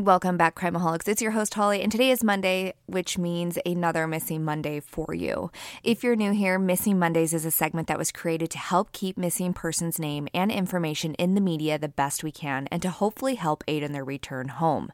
Welcome 0.00 0.38
back, 0.38 0.54
Crimeaholics. 0.54 1.06
It's 1.08 1.20
your 1.20 1.32
host, 1.32 1.52
Holly, 1.52 1.82
and 1.82 1.92
today 1.92 2.10
is 2.10 2.24
Monday, 2.24 2.72
which 2.86 3.18
means 3.18 3.58
another 3.66 4.06
Missing 4.06 4.42
Monday 4.42 4.80
for 4.80 5.12
you. 5.12 5.50
If 5.84 6.02
you're 6.02 6.16
new 6.16 6.32
here, 6.32 6.58
Missing 6.58 6.98
Mondays 6.98 7.34
is 7.34 7.44
a 7.44 7.50
segment 7.50 7.86
that 7.88 7.98
was 7.98 8.10
created 8.10 8.48
to 8.52 8.58
help 8.58 8.92
keep 8.92 9.18
missing 9.18 9.52
persons' 9.52 9.98
name 9.98 10.26
and 10.32 10.50
information 10.50 11.12
in 11.16 11.34
the 11.34 11.40
media 11.42 11.78
the 11.78 11.86
best 11.86 12.24
we 12.24 12.32
can 12.32 12.66
and 12.70 12.80
to 12.80 12.88
hopefully 12.88 13.34
help 13.34 13.62
aid 13.68 13.82
in 13.82 13.92
their 13.92 14.02
return 14.02 14.48
home. 14.48 14.90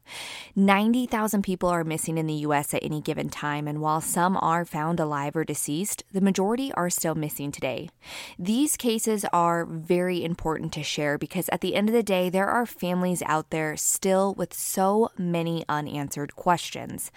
90,000 0.56 1.40
people 1.42 1.68
are 1.68 1.84
missing 1.84 2.18
in 2.18 2.26
the 2.26 2.34
U.S. 2.34 2.74
at 2.74 2.82
any 2.82 3.00
given 3.00 3.28
time, 3.28 3.68
and 3.68 3.80
while 3.80 4.00
some 4.00 4.36
are 4.42 4.64
found 4.64 4.98
alive 4.98 5.36
or 5.36 5.44
deceased, 5.44 6.02
the 6.12 6.20
majority 6.20 6.72
are 6.72 6.90
still 6.90 7.14
missing 7.14 7.52
today. 7.52 7.88
These 8.40 8.76
cases 8.76 9.24
are 9.32 9.66
very 9.66 10.24
important 10.24 10.72
to 10.72 10.82
share 10.82 11.16
because 11.16 11.48
at 11.50 11.60
the 11.60 11.76
end 11.76 11.88
of 11.88 11.94
the 11.94 12.02
day, 12.02 12.28
there 12.28 12.48
are 12.48 12.66
families 12.66 13.22
out 13.26 13.50
there 13.50 13.76
still 13.76 14.34
with 14.34 14.52
so 14.52 14.95
many 15.18 15.64
unanswered 15.68 16.36
questions. 16.36 17.10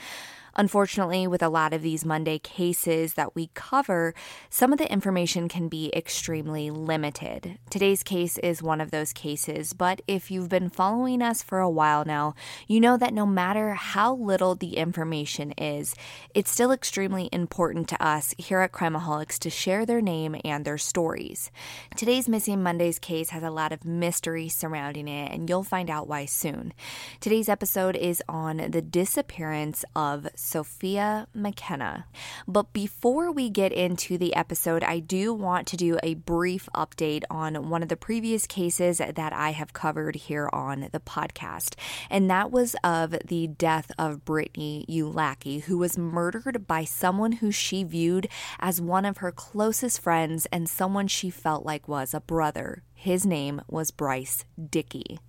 Unfortunately, 0.59 1.25
with 1.25 1.41
a 1.41 1.47
lot 1.47 1.71
of 1.71 1.81
these 1.81 2.03
Monday 2.03 2.37
cases 2.37 3.13
that 3.13 3.33
we 3.33 3.49
cover, 3.53 4.13
some 4.49 4.73
of 4.73 4.77
the 4.77 4.91
information 4.91 5.47
can 5.47 5.69
be 5.69 5.89
extremely 5.95 6.69
limited. 6.69 7.57
Today's 7.69 8.03
case 8.03 8.37
is 8.39 8.61
one 8.61 8.81
of 8.81 8.91
those 8.91 9.13
cases, 9.13 9.71
but 9.71 10.01
if 10.05 10.29
you've 10.29 10.49
been 10.49 10.69
following 10.69 11.21
us 11.21 11.41
for 11.41 11.59
a 11.59 11.69
while 11.69 12.03
now, 12.03 12.35
you 12.67 12.81
know 12.81 12.97
that 12.97 13.13
no 13.13 13.25
matter 13.25 13.73
how 13.73 14.13
little 14.15 14.53
the 14.53 14.75
information 14.75 15.53
is, 15.53 15.95
it's 16.35 16.51
still 16.51 16.73
extremely 16.73 17.29
important 17.31 17.87
to 17.87 18.05
us 18.05 18.35
here 18.37 18.59
at 18.59 18.73
Crimeaholics 18.73 19.39
to 19.39 19.49
share 19.49 19.85
their 19.85 20.01
name 20.01 20.35
and 20.43 20.65
their 20.65 20.77
stories. 20.77 21.51
Today's 21.95 22.27
Missing 22.27 22.61
Mondays 22.61 22.99
case 22.99 23.29
has 23.29 23.43
a 23.43 23.49
lot 23.49 23.71
of 23.71 23.85
mystery 23.85 24.49
surrounding 24.49 25.07
it, 25.07 25.31
and 25.31 25.47
you'll 25.49 25.63
find 25.63 25.89
out 25.89 26.09
why 26.09 26.25
soon. 26.25 26.73
Today's 27.21 27.47
episode 27.47 27.95
is 27.95 28.21
on 28.27 28.57
the 28.57 28.81
disappearance 28.81 29.85
of 29.95 30.27
Sophia 30.49 31.27
McKenna. 31.33 32.05
But 32.47 32.73
before 32.73 33.31
we 33.31 33.49
get 33.49 33.71
into 33.71 34.17
the 34.17 34.33
episode, 34.35 34.83
I 34.83 34.99
do 34.99 35.31
want 35.33 35.67
to 35.67 35.77
do 35.77 35.99
a 36.01 36.15
brief 36.15 36.67
update 36.73 37.23
on 37.29 37.69
one 37.69 37.83
of 37.83 37.89
the 37.89 37.95
previous 37.95 38.47
cases 38.47 38.97
that 38.97 39.31
I 39.31 39.51
have 39.51 39.73
covered 39.73 40.15
here 40.15 40.49
on 40.51 40.89
the 40.91 40.99
podcast. 40.99 41.75
And 42.09 42.29
that 42.31 42.51
was 42.51 42.75
of 42.83 43.15
the 43.23 43.47
death 43.47 43.91
of 43.99 44.25
Brittany 44.25 44.85
Uylacki, 44.89 45.63
who 45.63 45.77
was 45.77 45.97
murdered 45.97 46.65
by 46.65 46.83
someone 46.83 47.33
who 47.33 47.51
she 47.51 47.83
viewed 47.83 48.27
as 48.59 48.81
one 48.81 49.05
of 49.05 49.17
her 49.17 49.31
closest 49.31 50.01
friends 50.01 50.47
and 50.51 50.67
someone 50.67 51.07
she 51.07 51.29
felt 51.29 51.65
like 51.65 51.87
was 51.87 52.13
a 52.13 52.21
brother. 52.21 52.83
His 53.01 53.25
name 53.25 53.61
was 53.69 53.91
Bryce 53.91 54.43
Dickey. 54.69 55.19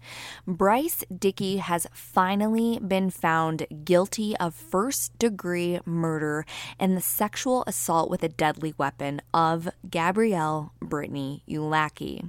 Bryce 0.45 1.05
Dickey 1.17 1.59
has 1.59 1.87
finally 1.93 2.81
been 2.81 3.11
found 3.11 3.65
guilty 3.85 4.37
of 4.39 4.57
first 4.57 5.17
degree 5.21 5.79
murder 5.85 6.45
and 6.81 6.97
the 6.97 7.01
sexual 7.01 7.63
assault 7.69 8.11
with 8.11 8.25
a 8.25 8.29
deadly 8.29 8.75
weapon 8.77 9.23
of 9.33 9.69
Gabrielle 9.89 10.73
Brittany 10.81 11.45
Uylacki. 11.49 12.29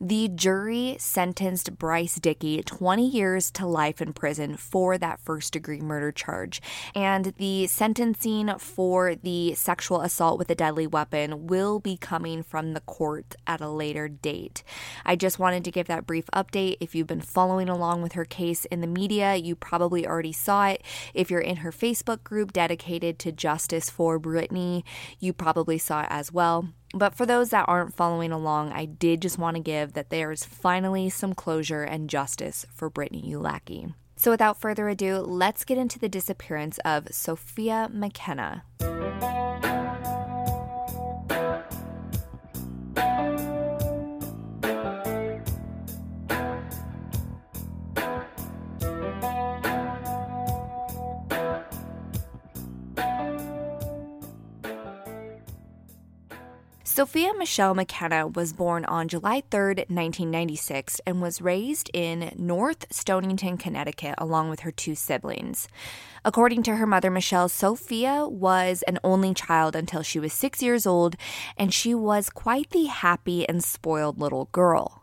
The 0.00 0.28
jury 0.28 0.96
sentenced 0.98 1.78
Bryce 1.78 2.16
Dickey 2.16 2.62
20 2.62 3.08
years 3.08 3.50
to 3.52 3.66
life 3.66 4.00
in 4.00 4.12
prison 4.12 4.56
for 4.56 4.98
that 4.98 5.20
first 5.20 5.52
degree 5.52 5.80
murder 5.80 6.12
charge. 6.12 6.60
And 6.94 7.26
the 7.38 7.66
sentencing 7.66 8.50
for 8.58 9.14
the 9.14 9.54
sexual 9.54 10.00
assault 10.00 10.38
with 10.38 10.50
a 10.50 10.54
deadly 10.54 10.86
weapon 10.86 11.46
will 11.46 11.80
be 11.80 11.96
coming 11.96 12.42
from 12.42 12.72
the 12.72 12.80
court 12.80 13.34
at 13.46 13.60
a 13.60 13.68
later 13.68 14.08
date. 14.08 14.62
I 15.04 15.16
just 15.16 15.38
wanted 15.38 15.64
to 15.64 15.70
give 15.70 15.86
that 15.88 16.06
brief 16.06 16.26
update. 16.34 16.76
If 16.80 16.94
you've 16.94 17.06
been 17.06 17.20
following 17.20 17.68
along 17.68 18.02
with 18.02 18.12
her 18.12 18.24
case 18.24 18.64
in 18.66 18.80
the 18.80 18.86
media, 18.86 19.36
you 19.36 19.54
probably 19.54 20.06
already 20.06 20.32
saw 20.32 20.68
it. 20.68 20.82
If 21.14 21.30
you're 21.30 21.40
in 21.40 21.56
her 21.58 21.72
Facebook 21.72 22.22
group 22.24 22.52
dedicated 22.52 23.18
to 23.20 23.32
justice 23.32 23.90
for 23.90 24.18
Brittany, 24.18 24.84
you 25.18 25.32
probably 25.32 25.78
saw 25.78 26.02
it 26.02 26.08
as 26.10 26.32
well. 26.32 26.68
But 26.94 27.14
for 27.14 27.26
those 27.26 27.50
that 27.50 27.68
aren't 27.68 27.94
following 27.94 28.32
along, 28.32 28.72
I 28.72 28.86
did 28.86 29.22
just 29.22 29.38
want 29.38 29.56
to 29.56 29.62
give 29.62 29.92
that 29.92 30.10
there 30.10 30.32
is 30.32 30.44
finally 30.44 31.10
some 31.10 31.34
closure 31.34 31.82
and 31.82 32.08
justice 32.08 32.64
for 32.72 32.88
Brittany 32.88 33.22
Uylacki. 33.26 33.94
So 34.16 34.30
without 34.30 34.60
further 34.60 34.88
ado, 34.88 35.18
let's 35.18 35.64
get 35.64 35.78
into 35.78 35.98
the 35.98 36.08
disappearance 36.08 36.78
of 36.84 37.08
Sophia 37.12 37.88
McKenna. 37.92 38.64
Sophia 57.08 57.32
Michelle 57.32 57.72
McKenna 57.74 58.26
was 58.26 58.52
born 58.52 58.84
on 58.84 59.08
July 59.08 59.42
3, 59.50 59.86
1996, 59.88 61.00
and 61.06 61.22
was 61.22 61.40
raised 61.40 61.90
in 61.94 62.34
North 62.36 62.84
Stonington, 62.90 63.56
Connecticut, 63.56 64.14
along 64.18 64.50
with 64.50 64.60
her 64.60 64.70
two 64.70 64.94
siblings. 64.94 65.68
According 66.22 66.64
to 66.64 66.76
her 66.76 66.86
mother, 66.86 67.10
Michelle, 67.10 67.48
Sophia 67.48 68.28
was 68.28 68.82
an 68.82 68.98
only 69.02 69.32
child 69.32 69.74
until 69.74 70.02
she 70.02 70.20
was 70.20 70.34
six 70.34 70.62
years 70.62 70.86
old, 70.86 71.16
and 71.56 71.72
she 71.72 71.94
was 71.94 72.28
quite 72.28 72.68
the 72.72 72.84
happy 72.84 73.48
and 73.48 73.64
spoiled 73.64 74.20
little 74.20 74.50
girl. 74.52 75.02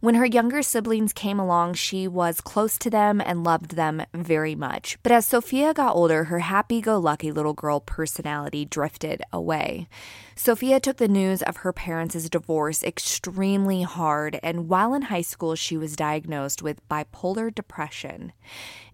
When 0.00 0.14
her 0.14 0.26
younger 0.26 0.62
siblings 0.62 1.12
came 1.12 1.38
along, 1.38 1.74
she 1.74 2.06
was 2.08 2.40
close 2.40 2.78
to 2.78 2.90
them 2.90 3.20
and 3.20 3.44
loved 3.44 3.76
them 3.76 4.02
very 4.14 4.54
much. 4.54 4.98
But 5.02 5.12
as 5.12 5.26
Sophia 5.26 5.74
got 5.74 5.94
older, 5.94 6.24
her 6.24 6.40
happy 6.40 6.80
go 6.80 6.98
lucky 6.98 7.32
little 7.32 7.54
girl 7.54 7.80
personality 7.80 8.64
drifted 8.64 9.22
away. 9.32 9.88
Sophia 10.34 10.78
took 10.78 10.98
the 10.98 11.08
news 11.08 11.42
of 11.42 11.58
her 11.58 11.72
parents' 11.72 12.28
divorce 12.28 12.82
extremely 12.82 13.82
hard, 13.82 14.38
and 14.42 14.68
while 14.68 14.92
in 14.92 15.02
high 15.02 15.22
school, 15.22 15.54
she 15.54 15.76
was 15.76 15.96
diagnosed 15.96 16.62
with 16.62 16.86
bipolar 16.88 17.54
depression. 17.54 18.32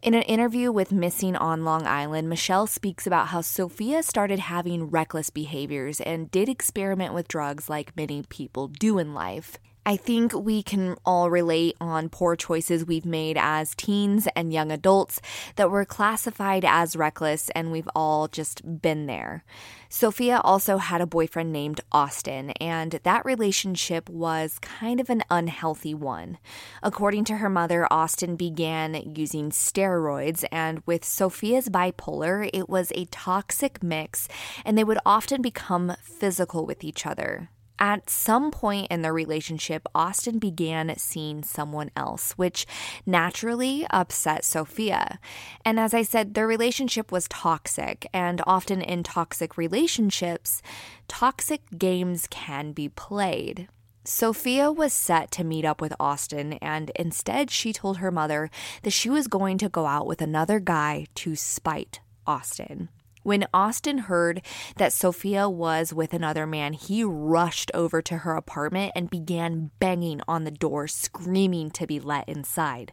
In 0.03 0.15
an 0.15 0.23
interview 0.23 0.71
with 0.71 0.93
Missing 0.93 1.37
on 1.37 1.65
Long 1.65 1.87
Island, 1.87 2.29
Michelle 2.29 2.67
speaks 2.67 3.07
about 3.07 3.29
how 3.29 3.41
Sophia 3.41 4.03
started 4.03 4.39
having 4.39 4.91
reckless 4.91 5.31
behaviors 5.31 6.01
and 6.01 6.31
did 6.31 6.49
experiment 6.49 7.13
with 7.13 7.29
drugs 7.29 7.69
like 7.69 7.97
many 7.97 8.23
people 8.29 8.69
do 8.69 8.99
in 8.99 9.15
life. 9.15 9.59
I 9.85 9.97
think 9.97 10.33
we 10.33 10.63
can 10.63 10.95
all 11.05 11.29
relate 11.29 11.77
on 11.81 12.09
poor 12.09 12.37
choices 12.37 12.87
we've 12.87 13.05
made 13.05 13.37
as 13.37 13.75
teens 13.75 14.29
and 14.37 14.53
young 14.53 14.71
adults 14.71 15.21
that 15.57 15.73
were 15.73 15.85
classified 15.85 16.65
as 16.65 16.95
reckless, 16.95 17.51
and 17.51 17.73
we've 17.73 17.89
all 17.97 18.29
just 18.29 18.81
been 18.81 19.07
there. 19.07 19.43
Sophia 19.89 20.41
also 20.45 20.79
had 20.79 21.01
a 21.01 21.07
boyfriend 21.07 21.53
named 21.53 21.81
Austin, 21.91 22.51
and 22.61 23.01
that 23.03 23.25
relationship 23.25 24.09
was 24.09 24.61
kind 24.61 25.01
of 25.01 25.11
an 25.11 25.25
unhealthy 25.29 25.95
one. 25.95 26.39
According 26.81 27.25
to 27.25 27.39
her 27.39 27.51
mother, 27.51 27.93
Austin 27.93 28.37
began 28.37 28.95
using 29.17 29.51
steroids, 29.51 30.45
and 30.53 30.81
with 30.87 31.05
Sophia's 31.05 31.69
bipolar, 31.69 32.49
it 32.53 32.69
was 32.69 32.93
a 32.95 33.07
toxic 33.07 33.83
mix, 33.83 34.29
and 34.65 34.79
they 34.79 34.85
would 34.85 34.99
often 35.05 35.43
become 35.43 35.97
physical 36.05 36.65
with 36.65 36.85
each 36.85 37.05
other. 37.05 37.51
At 37.83 38.09
some 38.09 38.53
point 38.53 38.93
in 38.93 39.03
their 39.03 39.13
relationship, 39.13 39.89
Austin 39.93 40.39
began 40.39 40.97
seeing 40.99 41.43
someone 41.43 41.91
else, 41.97 42.31
which 42.35 42.65
naturally 43.05 43.85
upset 43.91 44.45
Sophia. 44.45 45.19
And 45.65 45.81
as 45.81 45.93
I 45.93 46.03
said, 46.03 46.35
their 46.35 46.47
relationship 46.47 47.11
was 47.11 47.27
toxic, 47.27 48.07
and 48.15 48.41
often 48.47 48.83
in 48.83 49.03
toxic 49.03 49.57
relationships, 49.57 50.63
toxic 51.09 51.63
games 51.77 52.29
can 52.31 52.71
be 52.71 52.89
played. 52.89 53.67
Sophia 54.05 54.71
was 54.71 54.93
set 54.93 55.33
to 55.33 55.43
meet 55.43 55.65
up 55.65 55.81
with 55.81 55.93
Austin, 55.99 56.53
and 56.55 56.91
instead 56.95 57.51
she 57.51 57.73
told 57.73 57.97
her 57.97 58.13
mother 58.13 58.49
that 58.85 58.93
she 58.93 59.11
was 59.11 59.27
going 59.27 59.59
to 59.59 59.69
go 59.69 59.87
out 59.87 60.07
with 60.07 60.23
another 60.23 60.61
guy 60.61 61.07
to 61.17 61.35
spite 61.35 61.99
Austin. 62.29 62.91
When 63.23 63.47
Austin 63.55 63.99
heard 63.99 64.43
that 64.77 64.93
Sophia 64.93 65.49
was 65.49 65.93
with 65.93 66.13
another 66.13 66.47
man, 66.47 66.73
he 66.73 67.05
rushed 67.05 67.71
over 67.73 68.03
to 68.03 68.19
her 68.19 68.35
apartment 68.35 68.93
and 68.97 69.09
began 69.09 69.71
banging 69.79 70.21
on 70.27 70.45
the 70.45 70.51
door, 70.51 70.89
screaming 70.89 71.71
to 71.73 71.87
be 71.87 72.01
let 72.01 72.29
inside. 72.29 72.93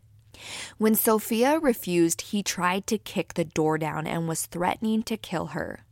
When 0.78 0.96
Sophia 0.96 1.60
refused, 1.60 2.22
he 2.22 2.44
tried 2.44 2.88
to 2.88 2.98
kick 2.98 3.34
the 3.34 3.46
door 3.46 3.78
down 3.78 4.08
and 4.08 4.28
was 4.28 4.46
threatening 4.46 5.04
to 5.04 5.18
kill 5.18 5.48
her. 5.48 5.86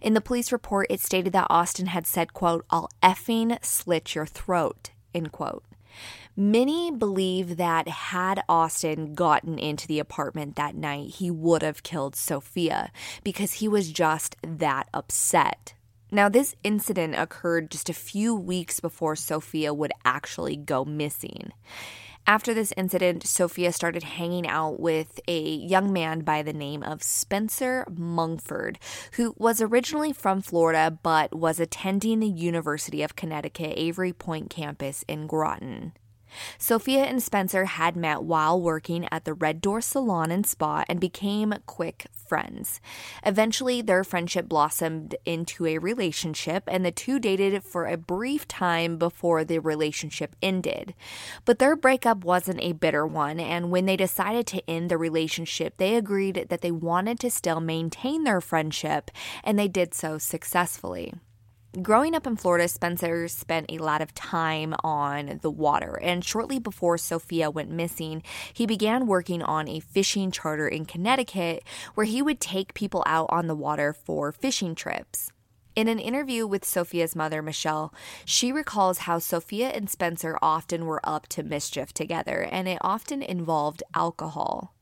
In 0.00 0.14
the 0.14 0.20
police 0.20 0.52
report, 0.52 0.86
it 0.90 1.00
stated 1.00 1.32
that 1.32 1.46
Austin 1.48 1.86
had 1.86 2.06
said, 2.06 2.32
quote, 2.32 2.64
I'll 2.70 2.90
effing 3.02 3.62
slit 3.64 4.14
your 4.14 4.26
throat, 4.26 4.90
end 5.14 5.32
quote. 5.32 5.64
Many 6.36 6.90
believe 6.90 7.56
that 7.58 7.88
had 7.88 8.42
Austin 8.48 9.14
gotten 9.14 9.58
into 9.58 9.86
the 9.86 9.98
apartment 9.98 10.56
that 10.56 10.74
night, 10.74 11.10
he 11.10 11.30
would 11.30 11.62
have 11.62 11.82
killed 11.82 12.16
Sophia 12.16 12.90
because 13.22 13.54
he 13.54 13.68
was 13.68 13.92
just 13.92 14.36
that 14.42 14.88
upset. 14.94 15.74
Now, 16.10 16.28
this 16.28 16.54
incident 16.62 17.14
occurred 17.16 17.70
just 17.70 17.88
a 17.88 17.94
few 17.94 18.34
weeks 18.34 18.80
before 18.80 19.16
Sophia 19.16 19.72
would 19.72 19.92
actually 20.04 20.56
go 20.56 20.84
missing. 20.84 21.52
After 22.26 22.54
this 22.54 22.72
incident, 22.76 23.26
Sophia 23.26 23.72
started 23.72 24.04
hanging 24.04 24.46
out 24.46 24.78
with 24.78 25.20
a 25.26 25.40
young 25.40 25.92
man 25.92 26.20
by 26.20 26.42
the 26.42 26.52
name 26.52 26.82
of 26.84 27.02
Spencer 27.02 27.84
Mugford, 27.90 28.78
who 29.14 29.34
was 29.36 29.60
originally 29.60 30.12
from 30.12 30.40
Florida 30.40 30.96
but 31.02 31.34
was 31.34 31.58
attending 31.58 32.20
the 32.20 32.28
University 32.28 33.02
of 33.02 33.16
Connecticut 33.16 33.74
Avery 33.76 34.12
Point 34.12 34.50
campus 34.50 35.04
in 35.08 35.26
Groton. 35.26 35.92
Sophia 36.58 37.04
and 37.04 37.22
Spencer 37.22 37.64
had 37.64 37.96
met 37.96 38.22
while 38.22 38.60
working 38.60 39.08
at 39.10 39.24
the 39.24 39.34
Red 39.34 39.60
Door 39.60 39.82
Salon 39.82 40.30
and 40.30 40.46
Spa 40.46 40.84
and 40.88 41.00
became 41.00 41.54
quick 41.66 42.06
friends. 42.26 42.80
Eventually, 43.26 43.82
their 43.82 44.04
friendship 44.04 44.48
blossomed 44.48 45.14
into 45.26 45.66
a 45.66 45.78
relationship, 45.78 46.64
and 46.66 46.84
the 46.84 46.90
two 46.90 47.18
dated 47.18 47.62
for 47.62 47.86
a 47.86 47.96
brief 47.96 48.48
time 48.48 48.96
before 48.96 49.44
the 49.44 49.58
relationship 49.58 50.34
ended. 50.42 50.94
But 51.44 51.58
their 51.58 51.76
breakup 51.76 52.24
wasn't 52.24 52.62
a 52.62 52.72
bitter 52.72 53.06
one, 53.06 53.38
and 53.38 53.70
when 53.70 53.86
they 53.86 53.96
decided 53.96 54.46
to 54.48 54.70
end 54.70 54.90
the 54.90 54.96
relationship, 54.96 55.76
they 55.76 55.94
agreed 55.94 56.46
that 56.48 56.62
they 56.62 56.70
wanted 56.70 57.20
to 57.20 57.30
still 57.30 57.60
maintain 57.60 58.24
their 58.24 58.40
friendship, 58.40 59.10
and 59.44 59.58
they 59.58 59.68
did 59.68 59.92
so 59.92 60.18
successfully. 60.18 61.12
Growing 61.80 62.14
up 62.14 62.26
in 62.26 62.36
Florida, 62.36 62.68
Spencer 62.68 63.26
spent 63.28 63.64
a 63.70 63.78
lot 63.78 64.02
of 64.02 64.12
time 64.12 64.74
on 64.84 65.38
the 65.40 65.50
water, 65.50 65.98
and 66.02 66.22
shortly 66.22 66.58
before 66.58 66.98
Sophia 66.98 67.50
went 67.50 67.70
missing, 67.70 68.22
he 68.52 68.66
began 68.66 69.06
working 69.06 69.42
on 69.42 69.66
a 69.68 69.80
fishing 69.80 70.30
charter 70.30 70.68
in 70.68 70.84
Connecticut 70.84 71.64
where 71.94 72.04
he 72.04 72.20
would 72.20 72.40
take 72.40 72.74
people 72.74 73.02
out 73.06 73.28
on 73.30 73.46
the 73.46 73.54
water 73.54 73.94
for 73.94 74.32
fishing 74.32 74.74
trips. 74.74 75.32
In 75.74 75.88
an 75.88 75.98
interview 75.98 76.46
with 76.46 76.66
Sophia's 76.66 77.16
mother, 77.16 77.40
Michelle, 77.40 77.94
she 78.26 78.52
recalls 78.52 78.98
how 78.98 79.18
Sophia 79.18 79.70
and 79.70 79.88
Spencer 79.88 80.38
often 80.42 80.84
were 80.84 81.00
up 81.02 81.26
to 81.28 81.42
mischief 81.42 81.94
together, 81.94 82.42
and 82.42 82.68
it 82.68 82.76
often 82.82 83.22
involved 83.22 83.82
alcohol. 83.94 84.74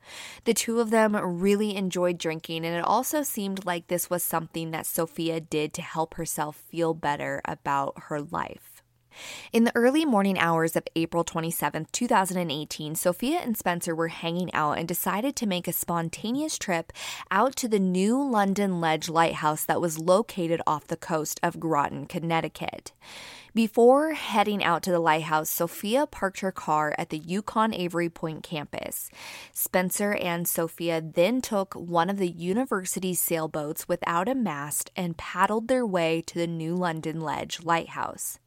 The 0.45 0.55
two 0.55 0.81
of 0.81 0.91
them 0.91 1.15
really 1.15 1.77
enjoyed 1.77 2.19
drinking, 2.19 2.65
and 2.65 2.75
it 2.77 2.85
also 2.85 3.23
seemed 3.23 3.65
like 3.65 3.87
this 3.87 4.11
was 4.11 4.25
something 4.25 4.73
that 4.73 4.85
Sophia 4.85 5.39
did 5.41 5.73
to 5.75 5.83
help 5.83 6.15
herself 6.15 6.57
feel 6.57 6.93
better 6.93 7.41
about 7.45 7.95
her 8.09 8.21
life. 8.21 8.70
In 9.53 9.65
the 9.65 9.77
early 9.77 10.05
morning 10.05 10.39
hours 10.39 10.77
of 10.77 10.85
April 10.97 11.25
27, 11.25 11.87
2018, 11.93 12.95
Sophia 12.95 13.39
and 13.39 13.57
Spencer 13.57 13.95
were 13.95 14.09
hanging 14.09 14.53
out 14.55 14.79
and 14.79 14.87
decided 14.87 15.37
to 15.37 15.47
make 15.47 15.67
a 15.67 15.73
spontaneous 15.73 16.59
trip 16.59 16.93
out 17.31 17.57
to 17.57 17.69
the 17.69 17.79
new 17.79 18.23
London 18.23 18.81
Ledge 18.81 19.09
Lighthouse 19.09 19.65
that 19.65 19.81
was 19.81 19.99
located 19.99 20.61
off 20.67 20.87
the 20.87 20.97
coast 20.97 21.41
of 21.43 21.61
Groton, 21.61 22.07
Connecticut. 22.07 22.93
Before 23.53 24.13
heading 24.13 24.63
out 24.63 24.85
to 24.85 24.93
the 24.93 25.01
lighthouse, 25.01 25.51
Sophia 25.51 26.07
parked 26.07 26.39
her 26.39 26.53
car 26.53 26.95
at 26.97 27.09
the 27.09 27.19
UConn 27.19 27.77
Avery 27.77 28.09
Point 28.09 28.45
campus. 28.45 29.11
Spencer 29.53 30.13
and 30.13 30.47
Sophia 30.47 31.01
then 31.01 31.41
took 31.41 31.75
one 31.75 32.09
of 32.09 32.19
the 32.19 32.31
university's 32.31 33.19
sailboats 33.19 33.89
without 33.89 34.29
a 34.29 34.37
mast 34.37 34.93
and 34.95 35.17
paddled 35.17 35.67
their 35.67 35.85
way 35.85 36.23
to 36.23 36.39
the 36.39 36.47
New 36.47 36.77
London 36.77 37.21
Ledge 37.21 37.65
Lighthouse. 37.65 38.39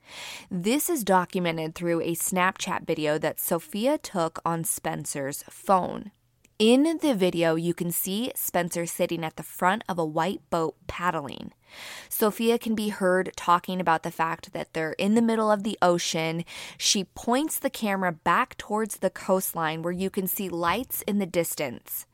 This 0.50 0.90
is 0.90 1.04
documented 1.04 1.76
through 1.76 2.00
a 2.00 2.16
Snapchat 2.16 2.88
video 2.88 3.18
that 3.18 3.42
Sophia 3.42 3.98
took 3.98 4.40
on 4.46 4.64
Spencer's 4.64 5.44
phone. 5.50 6.12
In 6.66 6.98
the 7.02 7.14
video, 7.14 7.56
you 7.56 7.74
can 7.74 7.92
see 7.92 8.32
Spencer 8.36 8.86
sitting 8.86 9.26
at 9.26 9.36
the 9.36 9.44
front 9.44 9.84
of 9.90 10.00
a 10.00 10.06
white 10.06 10.50
boat 10.50 10.78
paddling. 10.88 11.52
Sophia 12.08 12.58
can 12.58 12.74
be 12.74 12.88
heard 12.88 13.34
talking 13.36 13.82
about 13.82 14.04
the 14.04 14.12
fact 14.12 14.54
that 14.54 14.72
they're 14.72 14.94
in 14.94 15.14
the 15.14 15.22
middle 15.22 15.52
of 15.52 15.64
the 15.64 15.78
ocean. 15.82 16.46
She 16.78 17.04
points 17.04 17.60
the 17.60 17.70
camera 17.70 18.14
back 18.14 18.58
towards 18.58 19.00
the 19.00 19.10
coastline 19.10 19.82
where 19.82 19.92
you 19.92 20.10
can 20.10 20.26
see 20.26 20.48
lights 20.48 21.02
in 21.02 21.20
the 21.20 21.26
distance. 21.26 22.06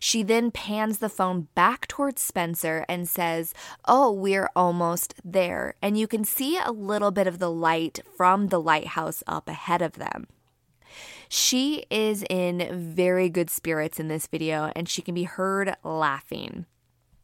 She 0.00 0.22
then 0.22 0.50
pans 0.50 0.98
the 0.98 1.08
phone 1.08 1.48
back 1.54 1.88
towards 1.88 2.20
Spencer 2.20 2.84
and 2.86 3.08
says, 3.08 3.54
Oh, 3.86 4.12
we're 4.12 4.50
almost 4.54 5.14
there. 5.24 5.76
And 5.80 5.96
you 5.96 6.06
can 6.06 6.24
see 6.24 6.58
a 6.62 6.72
little 6.72 7.10
bit 7.10 7.26
of 7.26 7.38
the 7.38 7.50
light 7.50 8.00
from 8.18 8.48
the 8.48 8.60
lighthouse 8.60 9.22
up 9.26 9.48
ahead 9.48 9.80
of 9.80 9.94
them. 9.94 10.26
She 11.36 11.84
is 11.90 12.24
in 12.30 12.94
very 12.94 13.28
good 13.28 13.50
spirits 13.50 13.98
in 13.98 14.06
this 14.06 14.28
video 14.28 14.70
and 14.76 14.88
she 14.88 15.02
can 15.02 15.16
be 15.16 15.24
heard 15.24 15.74
laughing. 15.82 16.64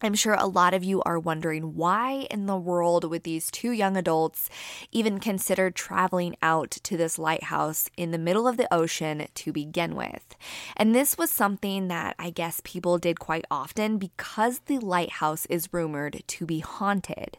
I'm 0.03 0.15
sure 0.15 0.35
a 0.35 0.49
lot 0.49 0.75
of 0.75 0.83
you 0.83 1.01
are 1.03 1.17
wondering 1.17 1.77
why 1.77 2.27
in 2.29 2.47
the 2.47 2.57
world 2.57 3.09
would 3.09 3.23
these 3.23 3.53
two 3.53 3.71
young 3.71 3.97
adults 3.97 4.51
even 4.91 5.21
consider 5.21 5.71
traveling 5.71 6.35
out 6.43 6.73
to 6.73 6.97
this 6.97 7.21
lighthouse 7.21 7.89
in 7.97 8.11
the 8.11 8.19
middle 8.19 8.49
of 8.49 8.57
the 8.57 8.67
ocean 8.75 9.29
to 9.33 9.53
begin 9.53 9.95
with. 9.95 10.35
And 10.77 10.93
this 10.93 11.17
was 11.17 11.31
something 11.31 11.87
that 11.87 12.17
I 12.19 12.31
guess 12.31 12.61
people 12.65 12.99
did 12.99 13.21
quite 13.21 13.45
often 13.49 13.97
because 13.97 14.59
the 14.67 14.81
lighthouse 14.81 15.47
is 15.47 15.73
rumored 15.73 16.25
to 16.27 16.47
be 16.47 16.59
haunted. 16.59 17.39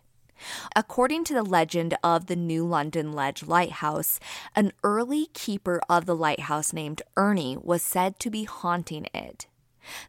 According 0.75 1.23
to 1.25 1.33
the 1.33 1.43
legend 1.43 1.97
of 2.03 2.27
the 2.27 2.35
New 2.35 2.65
London 2.65 3.13
Ledge 3.13 3.43
Lighthouse, 3.43 4.19
an 4.55 4.71
early 4.83 5.27
keeper 5.33 5.81
of 5.89 6.05
the 6.05 6.15
lighthouse 6.15 6.73
named 6.73 7.01
Ernie 7.17 7.57
was 7.61 7.81
said 7.81 8.19
to 8.19 8.29
be 8.29 8.43
haunting 8.43 9.07
it. 9.13 9.47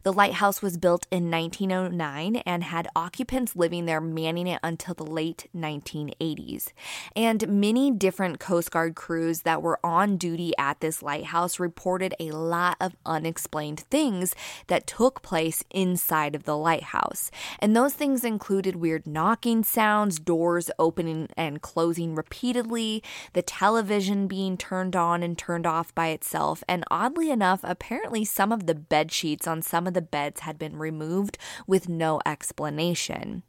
The 0.03 0.13
lighthouse 0.13 0.61
was 0.61 0.77
built 0.77 1.07
in 1.11 1.31
1909 1.31 2.37
and 2.45 2.63
had 2.63 2.87
occupants 2.95 3.55
living 3.55 3.85
there 3.85 4.01
manning 4.01 4.47
it 4.47 4.59
until 4.63 4.93
the 4.93 5.03
late 5.03 5.47
1980s. 5.55 6.71
And 7.15 7.47
many 7.47 7.91
different 7.91 8.39
Coast 8.39 8.71
Guard 8.71 8.95
crews 8.95 9.41
that 9.41 9.61
were 9.61 9.79
on 9.83 10.17
duty 10.17 10.53
at 10.57 10.79
this 10.79 11.01
lighthouse 11.01 11.59
reported 11.59 12.13
a 12.19 12.31
lot 12.31 12.77
of 12.79 12.95
unexplained 13.05 13.81
things 13.89 14.35
that 14.67 14.87
took 14.87 15.21
place 15.21 15.63
inside 15.71 16.35
of 16.35 16.43
the 16.43 16.57
lighthouse. 16.57 17.31
And 17.59 17.75
those 17.75 17.93
things 17.93 18.23
included 18.23 18.75
weird 18.75 19.07
knocking 19.07 19.63
sounds, 19.63 20.19
doors 20.19 20.69
opening 20.77 21.29
and 21.35 21.61
closing 21.61 22.15
repeatedly, 22.15 23.01
the 23.33 23.41
television 23.41 24.27
being 24.27 24.57
turned 24.57 24.95
on 24.95 25.23
and 25.23 25.37
turned 25.37 25.65
off 25.65 25.93
by 25.95 26.09
itself, 26.09 26.63
and 26.67 26.83
oddly 26.91 27.31
enough, 27.31 27.61
apparently 27.63 28.23
some 28.23 28.51
of 28.51 28.65
the 28.65 28.75
bed 28.75 29.11
sheets 29.11 29.47
on 29.47 29.61
some 29.63 29.87
of 29.87 29.93
the 29.93 30.01
beds 30.01 30.41
had 30.41 30.57
been 30.57 30.77
removed 30.77 31.37
with 31.67 31.89
no 31.89 32.21
explanation. 32.25 33.43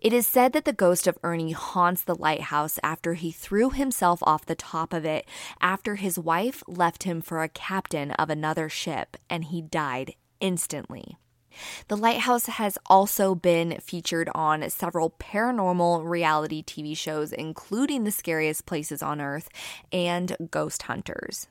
It 0.00 0.12
is 0.12 0.26
said 0.26 0.52
that 0.54 0.64
the 0.64 0.72
ghost 0.72 1.06
of 1.06 1.18
Ernie 1.22 1.52
haunts 1.52 2.02
the 2.02 2.14
lighthouse 2.14 2.78
after 2.82 3.14
he 3.14 3.30
threw 3.30 3.70
himself 3.70 4.20
off 4.22 4.46
the 4.46 4.54
top 4.54 4.92
of 4.92 5.04
it 5.04 5.26
after 5.60 5.96
his 5.96 6.18
wife 6.18 6.62
left 6.66 7.02
him 7.02 7.20
for 7.20 7.42
a 7.42 7.48
captain 7.48 8.12
of 8.12 8.30
another 8.30 8.68
ship 8.68 9.16
and 9.28 9.44
he 9.44 9.60
died 9.60 10.14
instantly. 10.40 11.18
The 11.88 11.96
lighthouse 11.96 12.46
has 12.46 12.78
also 12.86 13.34
been 13.34 13.78
featured 13.80 14.30
on 14.34 14.68
several 14.70 15.10
paranormal 15.10 16.08
reality 16.08 16.62
TV 16.62 16.96
shows, 16.96 17.32
including 17.32 18.04
The 18.04 18.12
Scariest 18.12 18.64
Places 18.64 19.02
on 19.02 19.20
Earth 19.20 19.48
and 19.92 20.36
Ghost 20.50 20.82
Hunters. 20.82 21.48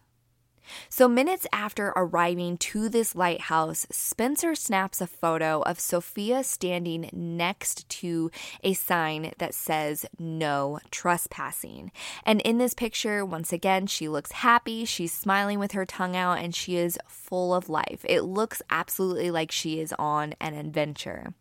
So, 0.89 1.07
minutes 1.07 1.47
after 1.51 1.87
arriving 1.95 2.57
to 2.57 2.89
this 2.89 3.15
lighthouse, 3.15 3.87
Spencer 3.91 4.55
snaps 4.55 5.01
a 5.01 5.07
photo 5.07 5.61
of 5.61 5.79
Sophia 5.79 6.43
standing 6.43 7.09
next 7.13 7.87
to 7.89 8.31
a 8.63 8.73
sign 8.73 9.33
that 9.37 9.53
says 9.53 10.05
no 10.19 10.79
trespassing. 10.91 11.91
And 12.25 12.41
in 12.41 12.57
this 12.57 12.73
picture, 12.73 13.25
once 13.25 13.51
again, 13.53 13.87
she 13.87 14.07
looks 14.07 14.31
happy, 14.31 14.85
she's 14.85 15.13
smiling 15.13 15.59
with 15.59 15.73
her 15.73 15.85
tongue 15.85 16.15
out, 16.15 16.39
and 16.39 16.53
she 16.53 16.77
is 16.77 16.99
full 17.07 17.53
of 17.53 17.69
life. 17.69 18.05
It 18.07 18.21
looks 18.21 18.61
absolutely 18.69 19.31
like 19.31 19.51
she 19.51 19.79
is 19.79 19.93
on 19.97 20.33
an 20.39 20.53
adventure. 20.53 21.33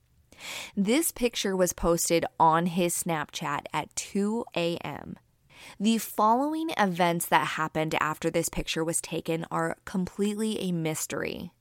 This 0.77 1.13
picture 1.13 1.57
was 1.57 1.73
posted 1.73 2.27
on 2.39 2.67
his 2.67 2.95
Snapchat 3.03 3.63
at 3.73 3.95
2 3.97 4.45
a.m. 4.55 5.17
The 5.79 5.99
following 5.99 6.71
events 6.79 7.27
that 7.27 7.47
happened 7.49 7.95
after 8.01 8.31
this 8.31 8.49
picture 8.49 8.85
was 8.85 9.01
taken 9.01 9.47
are 9.51 9.77
completely 9.85 10.59
a 10.61 10.73
mystery. 10.73 11.53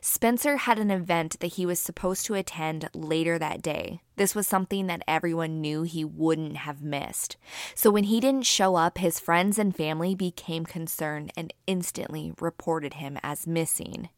Spencer 0.00 0.58
had 0.58 0.78
an 0.78 0.90
event 0.90 1.40
that 1.40 1.54
he 1.54 1.64
was 1.64 1.80
supposed 1.80 2.26
to 2.26 2.34
attend 2.34 2.88
later 2.94 3.38
that 3.38 3.62
day. 3.62 4.00
This 4.16 4.34
was 4.34 4.46
something 4.46 4.86
that 4.88 5.02
everyone 5.08 5.60
knew 5.60 5.82
he 5.82 6.04
wouldn't 6.04 6.58
have 6.58 6.82
missed. 6.82 7.36
So 7.74 7.90
when 7.90 8.04
he 8.04 8.20
didn't 8.20 8.46
show 8.46 8.76
up, 8.76 8.98
his 8.98 9.20
friends 9.20 9.58
and 9.58 9.74
family 9.74 10.14
became 10.14 10.66
concerned 10.66 11.32
and 11.36 11.54
instantly 11.66 12.32
reported 12.40 12.94
him 12.94 13.18
as 13.22 13.46
missing. 13.46 14.10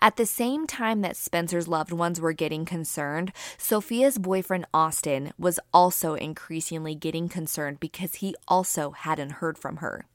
At 0.00 0.16
the 0.16 0.26
same 0.26 0.66
time 0.66 1.00
that 1.02 1.16
Spencer's 1.16 1.68
loved 1.68 1.92
ones 1.92 2.20
were 2.20 2.32
getting 2.32 2.64
concerned, 2.64 3.32
Sophia's 3.58 4.18
boyfriend 4.18 4.66
Austin 4.74 5.32
was 5.38 5.60
also 5.72 6.14
increasingly 6.14 6.94
getting 6.94 7.28
concerned 7.28 7.80
because 7.80 8.16
he 8.16 8.34
also 8.48 8.90
hadn't 8.90 9.32
heard 9.32 9.58
from 9.58 9.76
her. 9.76 10.06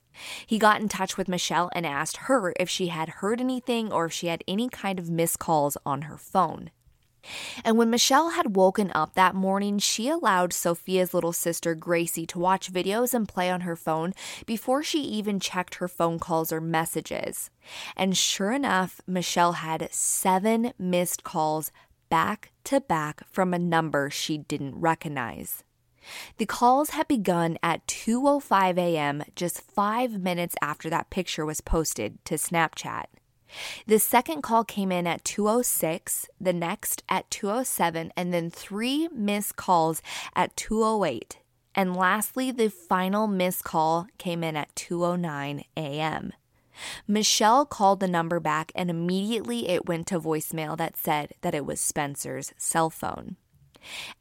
He 0.45 0.57
got 0.57 0.81
in 0.81 0.89
touch 0.89 1.17
with 1.17 1.27
Michelle 1.27 1.69
and 1.73 1.85
asked 1.85 2.17
her 2.17 2.53
if 2.59 2.69
she 2.69 2.87
had 2.87 3.09
heard 3.09 3.39
anything 3.39 3.91
or 3.91 4.05
if 4.05 4.13
she 4.13 4.27
had 4.27 4.43
any 4.47 4.69
kind 4.69 4.99
of 4.99 5.09
missed 5.09 5.39
calls 5.39 5.77
on 5.85 6.03
her 6.03 6.17
phone. 6.17 6.71
And 7.63 7.77
when 7.77 7.89
Michelle 7.89 8.31
had 8.31 8.55
woken 8.55 8.91
up 8.93 9.13
that 9.13 9.35
morning, 9.35 9.79
she 9.79 10.09
allowed 10.09 10.53
Sophia's 10.53 11.13
little 11.13 11.33
sister 11.33 11.75
Gracie 11.75 12.25
to 12.27 12.39
watch 12.39 12.71
videos 12.71 13.13
and 13.13 13.27
play 13.27 13.49
on 13.49 13.61
her 13.61 13.75
phone 13.75 14.13
before 14.45 14.83
she 14.83 14.99
even 15.01 15.39
checked 15.39 15.75
her 15.75 15.87
phone 15.87 16.19
calls 16.19 16.51
or 16.51 16.61
messages. 16.61 17.49
And 17.95 18.15
sure 18.15 18.51
enough, 18.51 19.01
Michelle 19.07 19.53
had 19.53 19.89
seven 19.91 20.73
missed 20.79 21.23
calls 21.23 21.71
back 22.09 22.51
to 22.65 22.79
back 22.79 23.23
from 23.27 23.53
a 23.53 23.59
number 23.59 24.09
she 24.09 24.37
didn't 24.37 24.79
recognize. 24.79 25.63
The 26.37 26.45
calls 26.45 26.91
had 26.91 27.07
begun 27.07 27.57
at 27.61 27.85
2:05 27.87 28.77
a.m., 28.77 29.23
just 29.35 29.59
5 29.59 30.21
minutes 30.21 30.55
after 30.61 30.89
that 30.89 31.09
picture 31.09 31.45
was 31.45 31.59
posted 31.59 32.23
to 32.25 32.35
Snapchat. 32.35 33.05
The 33.85 33.99
second 33.99 34.41
call 34.41 34.63
came 34.63 34.91
in 34.91 35.07
at 35.07 35.23
206, 35.23 36.27
the 36.39 36.53
next 36.53 37.03
at 37.09 37.29
207, 37.31 38.11
and 38.15 38.33
then 38.33 38.49
three 38.49 39.07
missed 39.13 39.55
calls 39.55 40.01
at 40.35 40.55
208. 40.55 41.39
And 41.73 41.95
lastly, 41.95 42.51
the 42.51 42.69
final 42.69 43.27
missed 43.27 43.63
call 43.63 44.07
came 44.17 44.43
in 44.43 44.55
at 44.55 44.75
209 44.75 45.63
a.m. 45.75 46.33
Michelle 47.07 47.65
called 47.65 47.99
the 47.99 48.07
number 48.07 48.39
back 48.39 48.71
and 48.75 48.89
immediately 48.89 49.67
it 49.69 49.87
went 49.87 50.07
to 50.07 50.19
voicemail 50.19 50.77
that 50.77 50.97
said 50.97 51.33
that 51.41 51.55
it 51.55 51.65
was 51.65 51.79
Spencer's 51.79 52.53
cell 52.57 52.89
phone. 52.89 53.35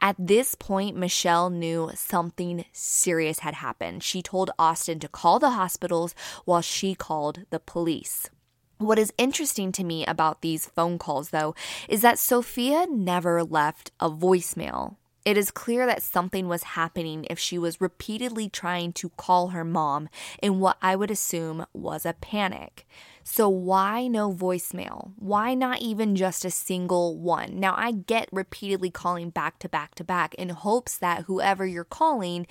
At 0.01 0.17
this 0.19 0.55
point, 0.55 0.97
Michelle 0.97 1.51
knew 1.51 1.91
something 1.95 2.65
serious 2.73 3.41
had 3.41 3.55
happened. 3.55 4.03
She 4.03 4.23
told 4.23 4.51
Austin 4.59 5.01
to 5.01 5.09
call 5.09 5.39
the 5.39 5.51
hospitals 5.51 6.15
while 6.45 6.61
she 6.61 6.95
called 6.95 7.45
the 7.51 7.59
police. 7.59 8.31
What 8.79 8.99
is 8.99 9.13
interesting 9.17 9.73
to 9.73 9.85
me 9.85 10.05
about 10.05 10.43
these 10.43 10.67
phone 10.67 10.99
calls, 10.99 11.31
though, 11.31 11.55
is 11.89 12.03
that 12.03 12.19
Sophia 12.19 12.87
never 12.91 13.43
left 13.43 13.91
a 14.01 14.11
voicemail. 14.11 14.97
It 15.25 15.37
is 15.37 15.51
clear 15.51 15.87
that 15.87 16.03
something 16.03 16.47
was 16.47 16.63
happening 16.63 17.27
if 17.29 17.39
she 17.39 17.59
was 17.59 17.81
repeatedly 17.81 18.49
trying 18.49 18.93
to 18.93 19.09
call 19.17 19.49
her 19.49 19.65
mom 19.65 20.09
in 20.41 20.61
what 20.61 20.77
I 20.81 20.95
would 20.95 21.11
assume 21.11 21.67
was 21.73 22.07
a 22.07 22.13
panic. 22.13 22.87
So, 23.25 23.49
why 23.49 24.07
no 24.07 24.33
voicemail? 24.33 25.11
Why 25.17 25.55
not 25.55 25.81
even 25.81 26.15
just 26.15 26.45
a 26.45 26.51
single 26.51 27.19
one? 27.19 27.59
Now, 27.59 27.75
I 27.77 27.91
get 27.91 28.29
repeatedly 28.31 28.91
calling 28.91 29.31
back 29.31 29.59
to 29.61 29.69
back 29.69 29.97
to 29.97 30.05
back 30.05 30.35
in 30.35 30.51
hopes 30.51 30.97
that 30.99 31.23
whoever 31.23 31.67
you're 31.67 31.83
calling 31.83 32.47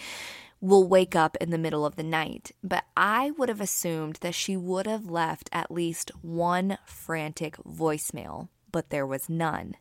will 0.62 0.88
wake 0.88 1.16
up 1.16 1.38
in 1.42 1.52
the 1.52 1.58
middle 1.58 1.86
of 1.86 1.96
the 1.96 2.04
night. 2.04 2.52
But 2.64 2.86
I 2.96 3.32
would 3.32 3.50
have 3.50 3.62
assumed 3.62 4.18
that 4.22 4.36
she 4.36 4.58
would 4.58 4.88
have 4.88 5.10
left 5.10 5.50
at 5.52 5.72
least 5.72 6.12
one 6.22 6.78
frantic 6.86 7.58
voicemail, 7.58 8.50
but 8.72 8.90
there 8.90 9.06
was 9.06 9.30
none. 9.30 9.76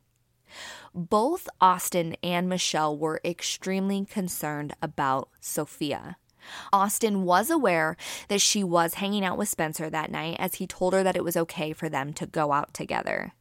Both 0.94 1.48
Austin 1.60 2.16
and 2.22 2.48
Michelle 2.48 2.96
were 2.96 3.20
extremely 3.24 4.04
concerned 4.04 4.74
about 4.80 5.28
Sophia. 5.40 6.16
Austin 6.72 7.22
was 7.22 7.50
aware 7.50 7.96
that 8.28 8.40
she 8.40 8.62
was 8.62 8.94
hanging 8.94 9.24
out 9.24 9.38
with 9.38 9.48
Spencer 9.48 9.88
that 9.88 10.10
night 10.10 10.36
as 10.38 10.56
he 10.56 10.66
told 10.66 10.92
her 10.92 11.02
that 11.02 11.16
it 11.16 11.24
was 11.24 11.36
okay 11.36 11.72
for 11.72 11.88
them 11.88 12.12
to 12.12 12.26
go 12.26 12.52
out 12.52 12.74
together. 12.74 13.32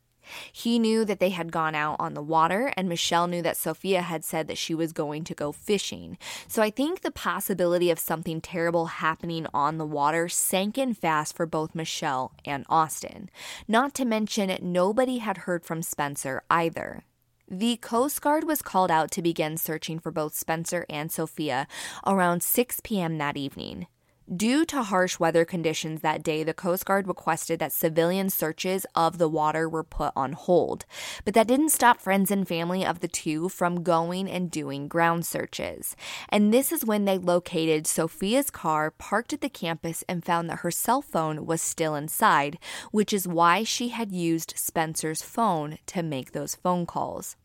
He 0.51 0.79
knew 0.79 1.05
that 1.05 1.19
they 1.19 1.29
had 1.29 1.51
gone 1.51 1.75
out 1.75 1.97
on 1.99 2.13
the 2.13 2.21
water, 2.21 2.73
and 2.75 2.89
Michelle 2.89 3.27
knew 3.27 3.41
that 3.41 3.57
Sophia 3.57 4.01
had 4.01 4.23
said 4.23 4.47
that 4.47 4.57
she 4.57 4.75
was 4.75 4.93
going 4.93 5.23
to 5.25 5.33
go 5.33 5.51
fishing. 5.51 6.17
So 6.47 6.61
I 6.61 6.69
think 6.69 7.01
the 7.01 7.11
possibility 7.11 7.89
of 7.89 7.99
something 7.99 8.41
terrible 8.41 8.85
happening 8.85 9.47
on 9.53 9.77
the 9.77 9.85
water 9.85 10.29
sank 10.29 10.77
in 10.77 10.93
fast 10.93 11.35
for 11.35 11.45
both 11.45 11.75
Michelle 11.75 12.33
and 12.45 12.65
Austin. 12.69 13.29
Not 13.67 13.93
to 13.95 14.05
mention, 14.05 14.57
nobody 14.61 15.17
had 15.17 15.39
heard 15.39 15.65
from 15.65 15.81
Spencer 15.81 16.43
either. 16.49 17.03
The 17.49 17.77
Coast 17.77 18.21
Guard 18.21 18.45
was 18.45 18.61
called 18.61 18.89
out 18.89 19.11
to 19.11 19.21
begin 19.21 19.57
searching 19.57 19.99
for 19.99 20.11
both 20.11 20.33
Spencer 20.33 20.85
and 20.89 21.11
Sophia 21.11 21.67
around 22.07 22.41
6 22.41 22.79
p.m. 22.83 23.17
that 23.17 23.37
evening. 23.37 23.87
Due 24.33 24.63
to 24.63 24.83
harsh 24.83 25.19
weather 25.19 25.43
conditions 25.43 25.99
that 25.99 26.23
day, 26.23 26.43
the 26.43 26.53
Coast 26.53 26.85
Guard 26.85 27.07
requested 27.07 27.59
that 27.59 27.73
civilian 27.73 28.29
searches 28.29 28.85
of 28.95 29.17
the 29.17 29.27
water 29.27 29.67
were 29.67 29.83
put 29.83 30.13
on 30.15 30.31
hold. 30.31 30.85
But 31.25 31.33
that 31.33 31.45
didn't 31.45 31.69
stop 31.69 31.99
friends 31.99 32.31
and 32.31 32.47
family 32.47 32.85
of 32.85 33.01
the 33.01 33.09
two 33.09 33.49
from 33.49 33.83
going 33.83 34.29
and 34.29 34.49
doing 34.49 34.87
ground 34.87 35.25
searches. 35.25 35.97
And 36.29 36.53
this 36.53 36.71
is 36.71 36.85
when 36.85 37.03
they 37.03 37.17
located 37.17 37.85
Sophia's 37.85 38.49
car 38.49 38.91
parked 38.91 39.33
at 39.33 39.41
the 39.41 39.49
campus 39.49 40.05
and 40.07 40.23
found 40.23 40.49
that 40.49 40.59
her 40.59 40.71
cell 40.71 41.01
phone 41.01 41.45
was 41.45 41.61
still 41.61 41.93
inside, 41.93 42.57
which 42.91 43.11
is 43.11 43.27
why 43.27 43.63
she 43.63 43.89
had 43.89 44.13
used 44.13 44.53
Spencer's 44.55 45.21
phone 45.21 45.79
to 45.87 46.01
make 46.01 46.31
those 46.31 46.55
phone 46.55 46.85
calls. 46.85 47.35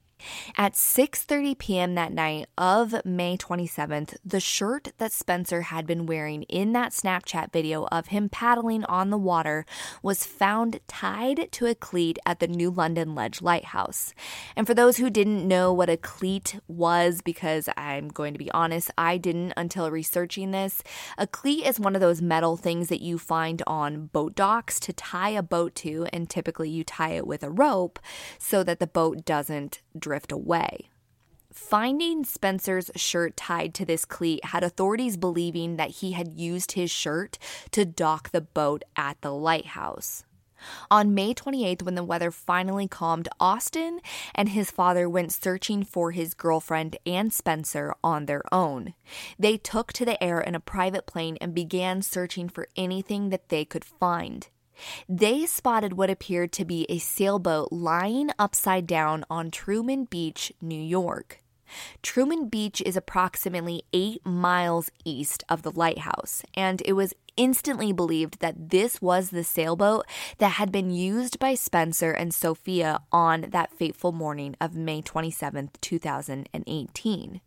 At 0.56 0.74
6:30 0.74 1.58
p.m. 1.58 1.94
that 1.94 2.12
night 2.12 2.46
of 2.56 2.94
May 3.04 3.36
27th, 3.36 4.16
the 4.24 4.40
shirt 4.40 4.92
that 4.98 5.12
Spencer 5.12 5.62
had 5.62 5.86
been 5.86 6.06
wearing 6.06 6.42
in 6.44 6.72
that 6.72 6.92
Snapchat 6.92 7.52
video 7.52 7.86
of 7.92 8.08
him 8.08 8.28
paddling 8.28 8.84
on 8.84 9.10
the 9.10 9.18
water 9.18 9.64
was 10.02 10.24
found 10.24 10.80
tied 10.86 11.50
to 11.52 11.66
a 11.66 11.74
cleat 11.74 12.18
at 12.26 12.40
the 12.40 12.48
New 12.48 12.70
London 12.70 13.14
Ledge 13.14 13.42
Lighthouse. 13.42 14.14
And 14.56 14.66
for 14.66 14.74
those 14.74 14.96
who 14.96 15.10
didn't 15.10 15.46
know 15.46 15.72
what 15.72 15.90
a 15.90 15.96
cleat 15.96 16.58
was 16.66 17.20
because 17.22 17.68
I'm 17.76 18.08
going 18.08 18.32
to 18.32 18.38
be 18.38 18.50
honest, 18.50 18.90
I 18.98 19.18
didn't 19.18 19.54
until 19.56 19.90
researching 19.90 20.50
this, 20.50 20.82
a 21.16 21.26
cleat 21.26 21.64
is 21.66 21.78
one 21.78 21.94
of 21.94 22.00
those 22.00 22.22
metal 22.22 22.56
things 22.56 22.88
that 22.88 23.02
you 23.02 23.18
find 23.18 23.62
on 23.66 24.06
boat 24.06 24.34
docks 24.34 24.80
to 24.80 24.92
tie 24.92 25.30
a 25.30 25.42
boat 25.42 25.74
to 25.76 26.06
and 26.12 26.28
typically 26.28 26.70
you 26.70 26.84
tie 26.84 27.12
it 27.12 27.26
with 27.26 27.42
a 27.42 27.50
rope 27.50 27.98
so 28.38 28.62
that 28.62 28.80
the 28.80 28.86
boat 28.86 29.24
doesn't 29.24 29.80
drift 30.08 30.32
away. 30.32 30.88
Finding 31.52 32.24
Spencer's 32.24 32.90
shirt 32.96 33.36
tied 33.36 33.74
to 33.74 33.84
this 33.84 34.06
cleat 34.06 34.42
had 34.46 34.64
authorities 34.64 35.18
believing 35.18 35.76
that 35.76 35.90
he 35.90 36.12
had 36.12 36.38
used 36.38 36.72
his 36.72 36.90
shirt 36.90 37.36
to 37.72 37.84
dock 37.84 38.30
the 38.30 38.40
boat 38.40 38.84
at 38.96 39.20
the 39.20 39.32
lighthouse. 39.32 40.24
On 40.90 41.14
May 41.14 41.34
28th, 41.34 41.82
when 41.82 41.94
the 41.94 42.02
weather 42.02 42.30
finally 42.30 42.88
calmed, 42.88 43.28
Austin 43.38 44.00
and 44.34 44.48
his 44.48 44.70
father 44.70 45.08
went 45.08 45.30
searching 45.30 45.84
for 45.84 46.10
his 46.12 46.32
girlfriend 46.32 46.96
and 47.04 47.32
Spencer 47.32 47.94
on 48.02 48.24
their 48.24 48.42
own. 48.50 48.94
They 49.38 49.58
took 49.58 49.92
to 49.92 50.06
the 50.06 50.22
air 50.24 50.40
in 50.40 50.54
a 50.54 50.60
private 50.60 51.06
plane 51.06 51.36
and 51.40 51.54
began 51.54 52.00
searching 52.00 52.48
for 52.48 52.68
anything 52.76 53.28
that 53.28 53.50
they 53.50 53.66
could 53.66 53.84
find. 53.84 54.48
They 55.08 55.46
spotted 55.46 55.94
what 55.94 56.10
appeared 56.10 56.52
to 56.52 56.64
be 56.64 56.86
a 56.88 56.98
sailboat 56.98 57.72
lying 57.72 58.30
upside 58.38 58.86
down 58.86 59.24
on 59.30 59.50
Truman 59.50 60.04
Beach, 60.04 60.52
New 60.60 60.80
York. 60.80 61.42
Truman 62.02 62.48
Beach 62.48 62.80
is 62.80 62.96
approximately 62.96 63.82
eight 63.92 64.24
miles 64.24 64.90
east 65.04 65.44
of 65.48 65.62
the 65.62 65.70
lighthouse, 65.70 66.42
and 66.54 66.82
it 66.84 66.94
was 66.94 67.14
instantly 67.36 67.92
believed 67.92 68.40
that 68.40 68.70
this 68.70 69.00
was 69.00 69.30
the 69.30 69.44
sailboat 69.44 70.06
that 70.38 70.52
had 70.52 70.72
been 70.72 70.90
used 70.90 71.38
by 71.38 71.54
Spencer 71.54 72.10
and 72.10 72.34
Sophia 72.34 73.00
on 73.12 73.46
that 73.50 73.72
fateful 73.72 74.12
morning 74.12 74.56
of 74.60 74.74
May 74.74 75.02
27, 75.02 75.70
2018. 75.80 77.40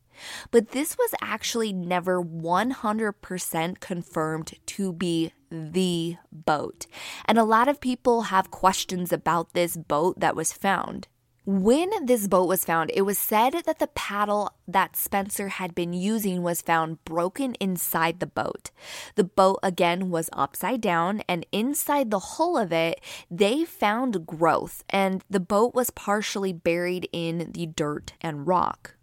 But 0.51 0.69
this 0.69 0.97
was 0.97 1.15
actually 1.21 1.73
never 1.73 2.21
100% 2.23 3.79
confirmed 3.79 4.53
to 4.67 4.93
be 4.93 5.33
the 5.51 6.17
boat. 6.31 6.87
And 7.25 7.37
a 7.37 7.43
lot 7.43 7.67
of 7.67 7.81
people 7.81 8.23
have 8.23 8.49
questions 8.51 9.11
about 9.11 9.53
this 9.53 9.77
boat 9.77 10.19
that 10.19 10.35
was 10.35 10.53
found. 10.53 11.07
When 11.43 11.89
this 12.05 12.27
boat 12.27 12.47
was 12.47 12.63
found, 12.63 12.91
it 12.93 13.01
was 13.01 13.17
said 13.17 13.53
that 13.65 13.79
the 13.79 13.87
paddle 13.87 14.53
that 14.67 14.95
Spencer 14.95 15.47
had 15.47 15.73
been 15.73 15.91
using 15.91 16.43
was 16.43 16.61
found 16.61 17.03
broken 17.03 17.55
inside 17.55 18.19
the 18.19 18.27
boat. 18.27 18.69
The 19.15 19.23
boat 19.23 19.59
again 19.63 20.11
was 20.11 20.29
upside 20.33 20.81
down, 20.81 21.23
and 21.27 21.47
inside 21.51 22.11
the 22.11 22.19
hull 22.19 22.59
of 22.59 22.71
it, 22.71 23.01
they 23.31 23.65
found 23.65 24.27
growth, 24.27 24.83
and 24.87 25.23
the 25.31 25.39
boat 25.39 25.73
was 25.73 25.89
partially 25.89 26.53
buried 26.53 27.09
in 27.11 27.51
the 27.53 27.65
dirt 27.65 28.13
and 28.21 28.45
rock. 28.45 28.95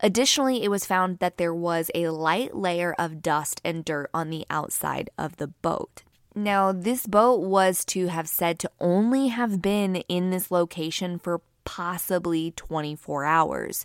Additionally, 0.00 0.62
it 0.62 0.70
was 0.70 0.84
found 0.86 1.18
that 1.18 1.36
there 1.36 1.54
was 1.54 1.90
a 1.94 2.08
light 2.08 2.56
layer 2.56 2.94
of 2.98 3.22
dust 3.22 3.60
and 3.64 3.84
dirt 3.84 4.10
on 4.12 4.30
the 4.30 4.46
outside 4.50 5.10
of 5.18 5.36
the 5.36 5.48
boat. 5.48 6.02
Now, 6.34 6.72
this 6.72 7.06
boat 7.06 7.40
was 7.40 7.84
to 7.86 8.06
have 8.06 8.28
said 8.28 8.58
to 8.60 8.70
only 8.80 9.28
have 9.28 9.60
been 9.60 9.96
in 10.08 10.30
this 10.30 10.50
location 10.50 11.18
for 11.18 11.42
possibly 11.64 12.52
24 12.52 13.24
hours. 13.24 13.84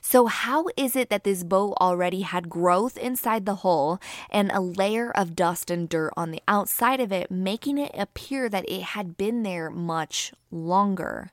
So, 0.00 0.26
how 0.26 0.66
is 0.76 0.96
it 0.96 1.10
that 1.10 1.24
this 1.24 1.44
boat 1.44 1.76
already 1.80 2.22
had 2.22 2.48
growth 2.48 2.96
inside 2.96 3.46
the 3.46 3.56
hull 3.56 4.00
and 4.30 4.50
a 4.52 4.60
layer 4.60 5.10
of 5.10 5.36
dust 5.36 5.70
and 5.70 5.88
dirt 5.88 6.12
on 6.16 6.30
the 6.30 6.42
outside 6.48 7.00
of 7.00 7.12
it, 7.12 7.30
making 7.30 7.78
it 7.78 7.92
appear 7.94 8.48
that 8.48 8.68
it 8.68 8.82
had 8.82 9.16
been 9.16 9.42
there 9.42 9.70
much 9.70 10.32
longer? 10.50 11.30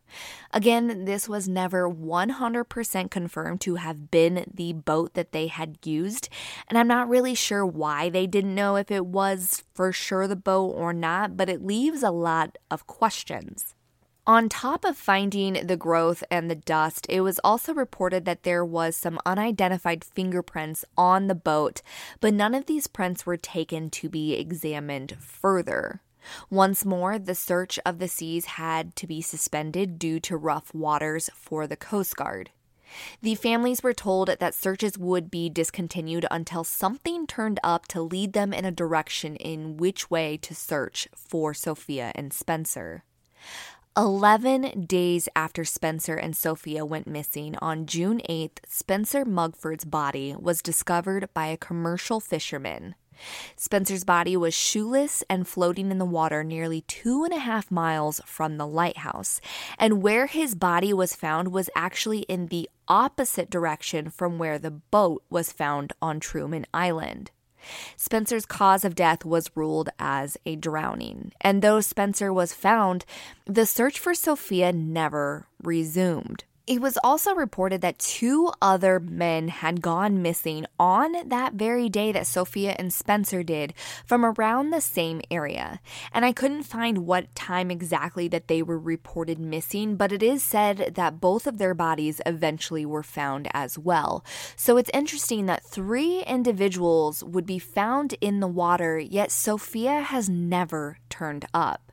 Again, 0.51 1.05
this 1.05 1.27
was 1.27 1.47
never 1.47 1.89
100% 1.89 3.11
confirmed 3.11 3.61
to 3.61 3.75
have 3.75 4.11
been 4.11 4.45
the 4.53 4.73
boat 4.73 5.13
that 5.13 5.31
they 5.31 5.47
had 5.47 5.77
used, 5.83 6.29
and 6.67 6.77
I'm 6.77 6.87
not 6.87 7.09
really 7.09 7.35
sure 7.35 7.65
why 7.65 8.09
they 8.09 8.27
didn't 8.27 8.55
know 8.55 8.75
if 8.75 8.91
it 8.91 9.05
was 9.05 9.63
for 9.73 9.91
sure 9.91 10.27
the 10.27 10.35
boat 10.35 10.73
or 10.75 10.93
not, 10.93 11.35
but 11.37 11.49
it 11.49 11.65
leaves 11.65 12.03
a 12.03 12.11
lot 12.11 12.57
of 12.69 12.87
questions. 12.87 13.72
On 14.25 14.47
top 14.47 14.85
of 14.85 14.95
finding 14.95 15.67
the 15.67 15.75
growth 15.75 16.23
and 16.31 16.49
the 16.49 16.55
dust, 16.55 17.05
it 17.09 17.19
was 17.19 17.41
also 17.43 17.73
reported 17.73 18.23
that 18.23 18.43
there 18.43 18.63
was 18.63 18.95
some 18.95 19.19
unidentified 19.25 20.01
fingerprints 20.01 20.85
on 20.97 21.27
the 21.27 21.35
boat, 21.35 21.81
but 22.21 22.33
none 22.33 22.55
of 22.55 22.65
these 22.65 22.87
prints 22.87 23.25
were 23.25 23.35
taken 23.35 23.89
to 23.89 24.07
be 24.07 24.33
examined 24.35 25.17
further. 25.19 25.99
Once 26.49 26.85
more, 26.85 27.19
the 27.19 27.35
search 27.35 27.77
of 27.85 27.99
the 27.99 28.07
seas 28.07 28.45
had 28.45 28.95
to 28.95 29.05
be 29.05 29.21
suspended 29.21 29.99
due 29.99 30.21
to 30.21 30.37
rough 30.37 30.73
waters 30.73 31.29
for 31.35 31.67
the 31.67 31.75
Coast 31.75 32.15
Guard. 32.15 32.49
The 33.21 33.35
families 33.35 33.83
were 33.83 33.93
told 33.93 34.29
that 34.39 34.53
searches 34.53 34.97
would 34.97 35.29
be 35.29 35.49
discontinued 35.49 36.25
until 36.31 36.63
something 36.63 37.27
turned 37.27 37.59
up 37.61 37.89
to 37.89 38.01
lead 38.01 38.31
them 38.31 38.53
in 38.53 38.63
a 38.63 38.71
direction 38.71 39.35
in 39.35 39.75
which 39.75 40.09
way 40.09 40.37
to 40.37 40.55
search 40.55 41.09
for 41.13 41.53
Sophia 41.53 42.13
and 42.15 42.31
Spencer. 42.31 43.03
11 43.95 44.85
days 44.87 45.29
after 45.35 45.63
Spencer 45.63 46.15
and 46.15 46.35
Sophia 46.35 46.83
went 46.83 47.05
missing, 47.05 47.55
on 47.61 47.85
June 47.85 48.21
8th, 48.27 48.57
Spencer 48.67 49.23
Mugford's 49.23 49.85
body 49.85 50.35
was 50.35 50.63
discovered 50.63 51.29
by 51.35 51.45
a 51.45 51.57
commercial 51.57 52.19
fisherman. 52.19 52.95
Spencer's 53.55 54.03
body 54.03 54.35
was 54.35 54.55
shoeless 54.55 55.23
and 55.29 55.47
floating 55.47 55.91
in 55.91 55.99
the 55.99 56.05
water 56.05 56.43
nearly 56.43 56.81
two 56.81 57.23
and 57.23 57.35
a 57.35 57.37
half 57.37 57.69
miles 57.69 58.19
from 58.25 58.57
the 58.57 58.65
lighthouse. 58.65 59.39
And 59.77 60.01
where 60.01 60.25
his 60.25 60.55
body 60.55 60.91
was 60.91 61.15
found 61.15 61.49
was 61.49 61.69
actually 61.75 62.21
in 62.21 62.47
the 62.47 62.67
opposite 62.87 63.51
direction 63.51 64.09
from 64.09 64.39
where 64.39 64.57
the 64.57 64.71
boat 64.71 65.23
was 65.29 65.51
found 65.51 65.93
on 66.01 66.19
Truman 66.19 66.65
Island. 66.73 67.29
Spencer's 67.97 68.45
cause 68.45 68.83
of 68.83 68.95
death 68.95 69.25
was 69.25 69.51
ruled 69.55 69.89
as 69.99 70.37
a 70.45 70.55
drowning, 70.55 71.31
and 71.41 71.61
though 71.61 71.81
Spencer 71.81 72.31
was 72.31 72.53
found, 72.53 73.05
the 73.45 73.65
search 73.65 73.99
for 73.99 74.13
Sophia 74.13 74.71
never 74.71 75.47
resumed. 75.61 76.43
It 76.65 76.79
was 76.79 76.97
also 77.03 77.35
reported 77.35 77.81
that 77.81 77.99
two 77.99 78.49
other 78.61 78.97
men 78.97 79.49
had 79.49 79.81
gone 79.81 80.21
missing 80.21 80.65
on 80.79 81.27
that 81.27 81.55
very 81.55 81.89
day 81.89 82.13
that 82.13 82.25
Sophia 82.25 82.73
and 82.79 82.93
Spencer 82.93 83.43
did 83.43 83.73
from 84.05 84.23
around 84.23 84.69
the 84.69 84.79
same 84.79 85.19
area. 85.29 85.81
And 86.13 86.23
I 86.23 86.31
couldn't 86.31 86.63
find 86.63 86.99
what 86.99 87.35
time 87.35 87.69
exactly 87.69 88.29
that 88.29 88.47
they 88.47 88.63
were 88.63 88.79
reported 88.79 89.39
missing, 89.39 89.97
but 89.97 90.13
it 90.13 90.23
is 90.23 90.41
said 90.41 90.93
that 90.95 91.19
both 91.19 91.47
of 91.47 91.57
their 91.57 91.73
bodies 91.73 92.21
eventually 92.25 92.85
were 92.85 93.03
found 93.03 93.49
as 93.53 93.77
well. 93.77 94.23
So 94.55 94.77
it's 94.77 94.91
interesting 94.93 95.47
that 95.47 95.65
three 95.65 96.23
individuals 96.23 97.25
would 97.25 97.45
be 97.45 97.59
found 97.59 98.15
in 98.21 98.39
the 98.39 98.47
water, 98.47 98.97
yet 98.97 99.31
Sophia 99.31 99.99
has 99.99 100.29
never 100.29 100.97
turned 101.09 101.43
up. 101.53 101.92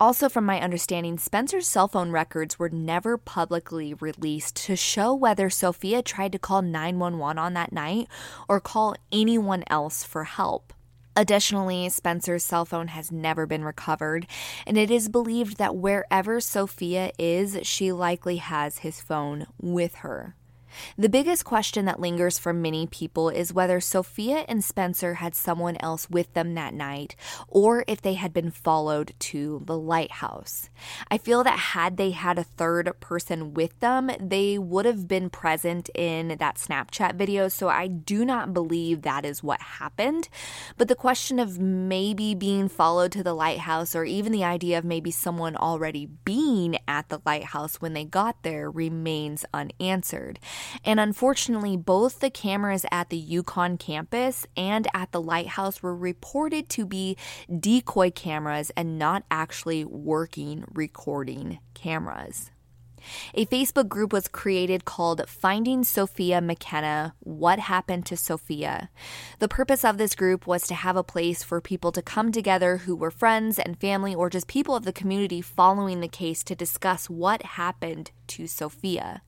Also, 0.00 0.28
from 0.28 0.44
my 0.44 0.60
understanding, 0.60 1.18
Spencer's 1.18 1.66
cell 1.66 1.88
phone 1.88 2.10
records 2.10 2.58
were 2.58 2.68
never 2.68 3.16
publicly 3.16 3.94
released 3.94 4.56
to 4.56 4.76
show 4.76 5.14
whether 5.14 5.50
Sophia 5.50 6.02
tried 6.02 6.32
to 6.32 6.38
call 6.38 6.62
911 6.62 7.38
on 7.38 7.54
that 7.54 7.72
night 7.72 8.08
or 8.48 8.60
call 8.60 8.94
anyone 9.10 9.64
else 9.68 10.04
for 10.04 10.24
help. 10.24 10.72
Additionally, 11.18 11.88
Spencer's 11.88 12.44
cell 12.44 12.64
phone 12.64 12.88
has 12.88 13.10
never 13.10 13.44
been 13.44 13.64
recovered, 13.64 14.24
and 14.64 14.78
it 14.78 14.88
is 14.88 15.08
believed 15.08 15.56
that 15.56 15.74
wherever 15.74 16.40
Sophia 16.40 17.10
is, 17.18 17.58
she 17.62 17.90
likely 17.90 18.36
has 18.36 18.78
his 18.78 19.00
phone 19.00 19.46
with 19.60 19.96
her. 19.96 20.36
The 20.96 21.08
biggest 21.08 21.44
question 21.44 21.84
that 21.84 22.00
lingers 22.00 22.38
for 22.38 22.52
many 22.52 22.86
people 22.86 23.28
is 23.28 23.52
whether 23.52 23.80
Sophia 23.80 24.44
and 24.48 24.64
Spencer 24.64 25.14
had 25.14 25.34
someone 25.34 25.76
else 25.80 26.08
with 26.10 26.32
them 26.34 26.54
that 26.54 26.74
night 26.74 27.16
or 27.48 27.84
if 27.86 28.02
they 28.02 28.14
had 28.14 28.32
been 28.32 28.50
followed 28.50 29.14
to 29.18 29.62
the 29.64 29.76
lighthouse. 29.76 30.70
I 31.10 31.18
feel 31.18 31.44
that 31.44 31.58
had 31.58 31.96
they 31.96 32.10
had 32.10 32.38
a 32.38 32.44
third 32.44 32.92
person 33.00 33.54
with 33.54 33.78
them, 33.80 34.10
they 34.20 34.58
would 34.58 34.84
have 34.84 35.08
been 35.08 35.30
present 35.30 35.90
in 35.94 36.36
that 36.38 36.56
Snapchat 36.56 37.14
video, 37.14 37.48
so 37.48 37.68
I 37.68 37.86
do 37.86 38.24
not 38.24 38.54
believe 38.54 39.02
that 39.02 39.24
is 39.24 39.42
what 39.42 39.60
happened. 39.60 40.28
But 40.76 40.88
the 40.88 40.94
question 40.94 41.38
of 41.38 41.58
maybe 41.58 42.34
being 42.34 42.68
followed 42.68 43.12
to 43.12 43.22
the 43.22 43.34
lighthouse 43.34 43.94
or 43.94 44.04
even 44.04 44.32
the 44.32 44.44
idea 44.44 44.78
of 44.78 44.84
maybe 44.84 45.10
someone 45.10 45.56
already 45.56 46.06
being 46.24 46.78
at 46.86 47.08
the 47.08 47.20
lighthouse 47.24 47.76
when 47.80 47.94
they 47.94 48.04
got 48.04 48.42
there 48.42 48.70
remains 48.70 49.44
unanswered. 49.52 50.38
And 50.84 51.00
unfortunately, 51.00 51.76
both 51.76 52.20
the 52.20 52.30
cameras 52.30 52.84
at 52.90 53.10
the 53.10 53.22
UConn 53.22 53.78
campus 53.78 54.46
and 54.56 54.86
at 54.94 55.12
the 55.12 55.20
lighthouse 55.20 55.82
were 55.82 55.96
reported 55.96 56.68
to 56.70 56.86
be 56.86 57.16
decoy 57.58 58.10
cameras 58.10 58.70
and 58.76 58.98
not 58.98 59.24
actually 59.30 59.84
working 59.84 60.64
recording 60.72 61.58
cameras. 61.74 62.50
A 63.34 63.46
Facebook 63.46 63.88
group 63.88 64.12
was 64.12 64.28
created 64.28 64.84
called 64.84 65.28
Finding 65.28 65.84
Sophia 65.84 66.40
McKenna 66.40 67.14
What 67.20 67.58
Happened 67.58 68.06
to 68.06 68.16
Sophia. 68.16 68.90
The 69.38 69.48
purpose 69.48 69.84
of 69.84 69.98
this 69.98 70.14
group 70.14 70.46
was 70.46 70.66
to 70.66 70.74
have 70.74 70.96
a 70.96 71.04
place 71.04 71.42
for 71.42 71.60
people 71.60 71.92
to 71.92 72.02
come 72.02 72.32
together 72.32 72.78
who 72.78 72.96
were 72.96 73.10
friends 73.10 73.58
and 73.58 73.80
family 73.80 74.14
or 74.14 74.30
just 74.30 74.46
people 74.48 74.74
of 74.74 74.84
the 74.84 74.92
community 74.92 75.40
following 75.40 76.00
the 76.00 76.08
case 76.08 76.42
to 76.44 76.54
discuss 76.54 77.08
what 77.08 77.42
happened 77.42 78.10
to 78.28 78.46
Sophia. 78.46 79.22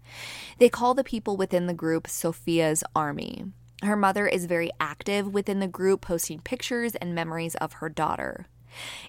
They 0.59 0.69
call 0.69 0.95
the 0.95 1.05
people 1.05 1.37
within 1.37 1.67
the 1.67 1.75
group 1.75 2.07
Sophia's 2.07 2.85
Army. 2.95 3.45
Her 3.83 3.97
mother 3.97 4.27
is 4.27 4.45
very 4.45 4.71
active 4.79 5.33
within 5.33 5.61
the 5.61 5.67
group, 5.67 6.03
posting 6.03 6.41
pictures 6.41 6.95
and 6.97 7.15
memories 7.15 7.55
of 7.55 7.75
her 7.75 7.89
daughter. 7.89 8.47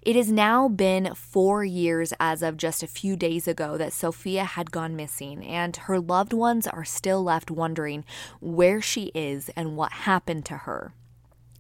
It 0.02 0.16
has 0.16 0.32
now 0.32 0.68
been 0.68 1.14
four 1.16 1.64
years 1.64 2.14
as 2.20 2.42
of 2.42 2.58
just 2.58 2.84
a 2.84 2.88
few 2.88 3.16
days 3.16 3.48
ago 3.48 3.78
that 3.78 3.94
Sophia 3.94 4.44
had 4.44 4.72
gone 4.72 4.96
missing, 4.96 5.46
and 5.46 5.76
her 5.76 6.00
loved 6.00 6.34
ones 6.34 6.68
are 6.68 6.86
still 6.86 7.24
left 7.24 7.52
wondering 7.52 8.06
where 8.40 8.82
she 8.82 9.12
is 9.14 9.50
and 9.56 9.76
what 9.76 9.92
happened 9.92 10.46
to 10.46 10.58
her. 10.58 10.94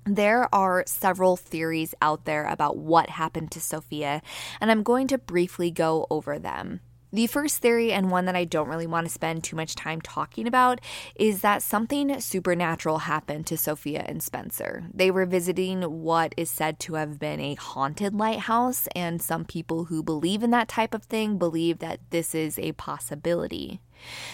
There 0.06 0.54
are 0.54 0.84
several 0.88 1.38
theories 1.38 1.94
out 2.02 2.26
there 2.26 2.48
about 2.48 2.76
what 2.76 3.12
happened 3.12 3.52
to 3.52 3.62
Sophia, 3.62 4.24
and 4.60 4.72
I'm 4.72 4.82
going 4.82 5.08
to 5.08 5.18
briefly 5.18 5.70
go 5.70 6.08
over 6.10 6.40
them. 6.40 6.82
The 7.14 7.28
first 7.28 7.58
theory, 7.58 7.92
and 7.92 8.10
one 8.10 8.24
that 8.26 8.38
I 8.38 8.46
don't 8.46 8.70
really 8.70 8.88
want 8.88 9.06
to 9.06 9.14
spend 9.14 9.44
too 9.44 9.58
much 9.58 9.76
time 9.76 10.00
talking 10.00 10.48
about, 10.48 10.80
is 11.16 11.42
that 11.42 11.62
something 11.62 12.22
supernatural 12.22 13.00
happened 13.00 13.48
to 13.48 13.58
Sophia 13.58 14.06
and 14.08 14.24
Spencer. 14.24 14.84
They 14.94 15.12
were 15.12 15.26
visiting 15.26 15.82
what 15.82 16.34
is 16.38 16.50
said 16.50 16.80
to 16.82 16.94
have 16.94 17.20
been 17.20 17.42
a 17.42 17.56
haunted 17.56 18.16
lighthouse, 18.16 18.88
and 18.96 19.22
some 19.22 19.44
people 19.44 19.86
who 19.86 20.02
believe 20.02 20.42
in 20.42 20.52
that 20.52 20.70
type 20.70 20.94
of 20.94 21.04
thing 21.04 21.38
believe 21.38 21.80
that 21.80 22.00
this 22.12 22.34
is 22.34 22.58
a 22.58 22.72
possibility. 22.74 23.82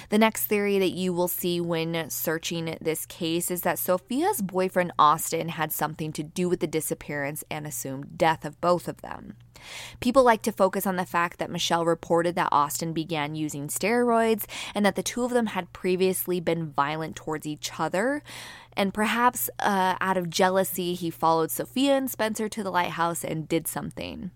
The 0.10 0.17
next 0.17 0.45
theory 0.45 0.80
that 0.80 0.91
you 0.91 1.13
will 1.13 1.27
see 1.27 1.60
when 1.60 2.10
searching 2.10 2.77
this 2.82 3.06
case 3.06 3.51
is 3.51 3.62
that 3.62 3.80
Sophia's 3.80 4.41
boyfriend 4.41 4.91
Austin 4.97 5.49
had 5.49 5.71
something 5.71 6.12
to 6.13 6.23
do 6.23 6.49
with 6.49 6.60
the 6.60 6.67
disappearance 6.67 7.43
and 7.49 7.65
assumed 7.65 8.17
death 8.17 8.45
of 8.45 8.60
both 8.62 8.88
of 8.88 9.01
them. 9.01 9.36
People 9.99 10.23
like 10.23 10.41
to 10.43 10.51
focus 10.51 10.86
on 10.86 10.95
the 10.95 11.06
fact 11.06 11.39
that 11.39 11.49
Michelle 11.49 11.86
reported 11.86 12.36
that 12.36 12.49
Austin 12.51 12.93
began 12.93 13.36
using 13.36 13.67
steroids 13.67 14.45
and 14.73 14.86
that 14.86 14.95
the 14.95 15.03
two 15.03 15.23
of 15.23 15.32
them 15.32 15.47
had 15.47 15.73
previously 15.73 16.39
been 16.39 16.71
violent 16.71 17.15
towards 17.15 17.45
each 17.45 17.71
other. 17.80 18.21
And 18.73 18.93
perhaps 18.93 19.49
uh, 19.60 19.95
out 19.99 20.17
of 20.17 20.30
jealousy, 20.30 20.93
he 20.93 21.10
followed 21.10 21.51
Sophia 21.51 21.97
and 21.97 22.10
Spencer 22.10 22.47
to 22.49 22.63
the 22.63 22.71
lighthouse 22.71 23.23
and 23.23 23.47
did 23.47 23.67
something. 23.67 24.32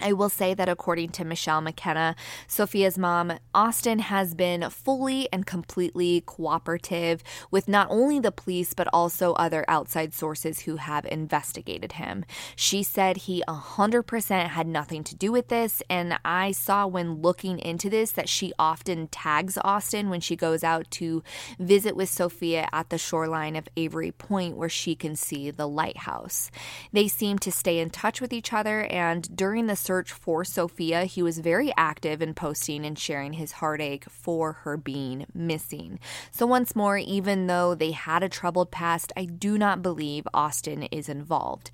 I 0.00 0.12
will 0.12 0.28
say 0.28 0.52
that 0.54 0.68
according 0.68 1.10
to 1.10 1.24
Michelle 1.24 1.60
McKenna, 1.60 2.16
Sophia's 2.46 2.98
mom, 2.98 3.32
Austin 3.54 3.98
has 4.00 4.34
been 4.34 4.68
fully 4.68 5.28
and 5.32 5.46
completely 5.46 6.22
cooperative 6.26 7.22
with 7.50 7.66
not 7.66 7.88
only 7.90 8.20
the 8.20 8.32
police 8.32 8.74
but 8.74 8.88
also 8.92 9.32
other 9.34 9.64
outside 9.68 10.12
sources 10.12 10.60
who 10.60 10.76
have 10.76 11.06
investigated 11.06 11.92
him. 11.92 12.24
She 12.54 12.82
said 12.82 13.16
he 13.16 13.42
100% 13.48 14.48
had 14.48 14.66
nothing 14.66 15.02
to 15.04 15.16
do 15.16 15.32
with 15.32 15.48
this, 15.48 15.82
and 15.88 16.18
I 16.24 16.52
saw 16.52 16.86
when 16.86 17.22
looking 17.22 17.58
into 17.58 17.88
this 17.88 18.12
that 18.12 18.28
she 18.28 18.52
often 18.58 19.08
tags 19.08 19.58
Austin 19.64 20.10
when 20.10 20.20
she 20.20 20.36
goes 20.36 20.62
out 20.62 20.90
to 20.92 21.22
visit 21.58 21.96
with 21.96 22.10
Sophia 22.10 22.68
at 22.72 22.90
the 22.90 22.98
shoreline 22.98 23.56
of 23.56 23.68
Avery 23.76 24.12
Point 24.12 24.56
where 24.56 24.68
she 24.68 24.94
can 24.94 25.16
see 25.16 25.50
the 25.50 25.68
lighthouse. 25.68 26.50
They 26.92 27.08
seem 27.08 27.38
to 27.40 27.50
stay 27.50 27.78
in 27.78 27.90
touch 27.90 28.20
with 28.20 28.32
each 28.32 28.52
other, 28.52 28.82
and 28.84 29.34
during 29.34 29.66
the 29.66 29.76
search 29.86 30.10
for 30.12 30.44
Sophia, 30.44 31.04
he 31.04 31.22
was 31.22 31.38
very 31.38 31.72
active 31.76 32.20
in 32.20 32.34
posting 32.34 32.84
and 32.84 32.98
sharing 32.98 33.34
his 33.34 33.52
heartache 33.52 34.04
for 34.10 34.52
her 34.64 34.76
being 34.76 35.26
missing. 35.32 36.00
So, 36.32 36.44
once 36.44 36.74
more, 36.74 36.98
even 36.98 37.46
though 37.46 37.74
they 37.74 37.92
had 37.92 38.24
a 38.24 38.28
troubled 38.28 38.72
past, 38.72 39.12
I 39.16 39.26
do 39.26 39.56
not 39.56 39.82
believe 39.82 40.26
Austin 40.34 40.82
is 40.84 41.08
involved. 41.08 41.70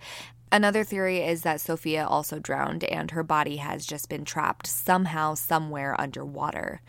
Another 0.53 0.85
theory 0.85 1.22
is 1.22 1.40
that 1.42 1.62
Sophia 1.62 2.07
also 2.07 2.38
drowned 2.38 2.85
and 2.85 3.11
her 3.12 3.22
body 3.22 3.57
has 3.57 3.87
just 3.87 4.11
been 4.11 4.27
trapped 4.27 4.66
somehow, 4.66 5.33
somewhere 5.33 5.98
underwater. 5.98 6.83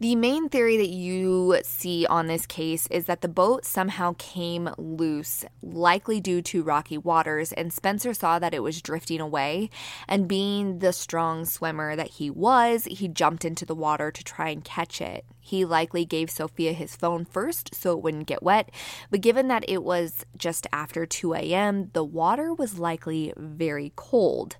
The 0.00 0.14
main 0.14 0.48
theory 0.48 0.76
that 0.76 0.90
you 0.90 1.58
see 1.64 2.06
on 2.06 2.28
this 2.28 2.46
case 2.46 2.86
is 2.86 3.06
that 3.06 3.20
the 3.20 3.26
boat 3.26 3.64
somehow 3.64 4.14
came 4.16 4.70
loose, 4.78 5.44
likely 5.60 6.20
due 6.20 6.40
to 6.42 6.62
rocky 6.62 6.96
waters, 6.96 7.52
and 7.52 7.72
Spencer 7.72 8.14
saw 8.14 8.38
that 8.38 8.54
it 8.54 8.62
was 8.62 8.80
drifting 8.80 9.20
away. 9.20 9.70
And 10.06 10.28
being 10.28 10.78
the 10.78 10.92
strong 10.92 11.44
swimmer 11.44 11.96
that 11.96 12.10
he 12.10 12.30
was, 12.30 12.84
he 12.84 13.08
jumped 13.08 13.44
into 13.44 13.66
the 13.66 13.74
water 13.74 14.12
to 14.12 14.22
try 14.22 14.50
and 14.50 14.62
catch 14.62 15.00
it. 15.00 15.24
He 15.40 15.64
likely 15.64 16.04
gave 16.04 16.30
Sophia 16.30 16.74
his 16.74 16.94
phone 16.94 17.24
first 17.24 17.74
so 17.74 17.92
it 17.92 18.02
wouldn't 18.02 18.28
get 18.28 18.42
wet, 18.42 18.70
but 19.10 19.22
given 19.22 19.48
that 19.48 19.64
it 19.66 19.82
was 19.82 20.24
just 20.36 20.68
after 20.72 21.06
2 21.06 21.34
a.m., 21.34 21.90
the 21.92 22.04
water 22.04 22.54
was 22.54 22.78
likely 22.78 23.32
very 23.36 23.92
cold. 23.96 24.58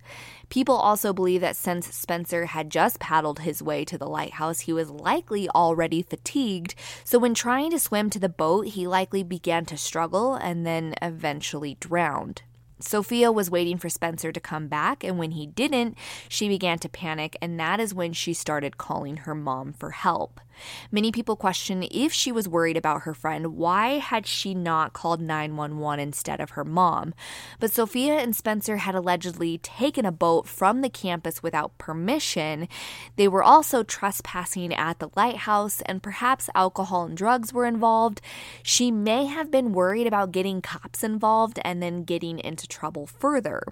People 0.48 0.76
also 0.76 1.12
believe 1.12 1.40
that 1.42 1.56
since 1.56 1.94
Spencer 1.94 2.46
had 2.46 2.70
just 2.70 2.98
paddled 2.98 3.40
his 3.40 3.62
way 3.62 3.84
to 3.84 3.98
the 3.98 4.08
lighthouse, 4.08 4.60
he 4.60 4.72
was 4.72 4.90
likely 4.90 5.48
already 5.50 6.02
fatigued. 6.02 6.74
So, 7.04 7.18
when 7.18 7.34
trying 7.34 7.70
to 7.72 7.78
swim 7.78 8.08
to 8.10 8.18
the 8.18 8.28
boat, 8.28 8.68
he 8.68 8.86
likely 8.86 9.22
began 9.22 9.66
to 9.66 9.76
struggle 9.76 10.34
and 10.34 10.66
then 10.66 10.94
eventually 11.02 11.76
drowned. 11.80 12.42
Sophia 12.80 13.32
was 13.32 13.50
waiting 13.50 13.76
for 13.76 13.88
Spencer 13.88 14.30
to 14.30 14.40
come 14.40 14.68
back, 14.68 15.02
and 15.02 15.18
when 15.18 15.32
he 15.32 15.46
didn't, 15.46 15.98
she 16.28 16.48
began 16.48 16.78
to 16.78 16.88
panic, 16.88 17.36
and 17.42 17.58
that 17.58 17.80
is 17.80 17.92
when 17.92 18.12
she 18.12 18.32
started 18.32 18.78
calling 18.78 19.18
her 19.18 19.34
mom 19.34 19.72
for 19.72 19.90
help. 19.90 20.40
Many 20.90 21.12
people 21.12 21.36
question 21.36 21.86
if 21.90 22.12
she 22.12 22.32
was 22.32 22.48
worried 22.48 22.76
about 22.76 23.02
her 23.02 23.14
friend, 23.14 23.56
why 23.56 23.98
had 23.98 24.26
she 24.26 24.54
not 24.54 24.92
called 24.92 25.20
911 25.20 26.00
instead 26.00 26.40
of 26.40 26.50
her 26.50 26.64
mom? 26.64 27.14
But 27.60 27.70
Sophia 27.70 28.14
and 28.14 28.34
Spencer 28.34 28.78
had 28.78 28.94
allegedly 28.94 29.58
taken 29.58 30.04
a 30.04 30.12
boat 30.12 30.46
from 30.46 30.80
the 30.80 30.90
campus 30.90 31.42
without 31.42 31.78
permission. 31.78 32.68
They 33.16 33.28
were 33.28 33.42
also 33.42 33.82
trespassing 33.82 34.74
at 34.74 34.98
the 34.98 35.10
lighthouse, 35.16 35.80
and 35.82 36.02
perhaps 36.02 36.50
alcohol 36.54 37.04
and 37.06 37.16
drugs 37.16 37.52
were 37.52 37.66
involved. 37.66 38.20
She 38.62 38.90
may 38.90 39.26
have 39.26 39.50
been 39.50 39.72
worried 39.72 40.06
about 40.06 40.32
getting 40.32 40.62
cops 40.62 41.02
involved 41.02 41.58
and 41.64 41.82
then 41.82 42.04
getting 42.04 42.38
into 42.38 42.66
trouble 42.66 43.06
further. 43.06 43.62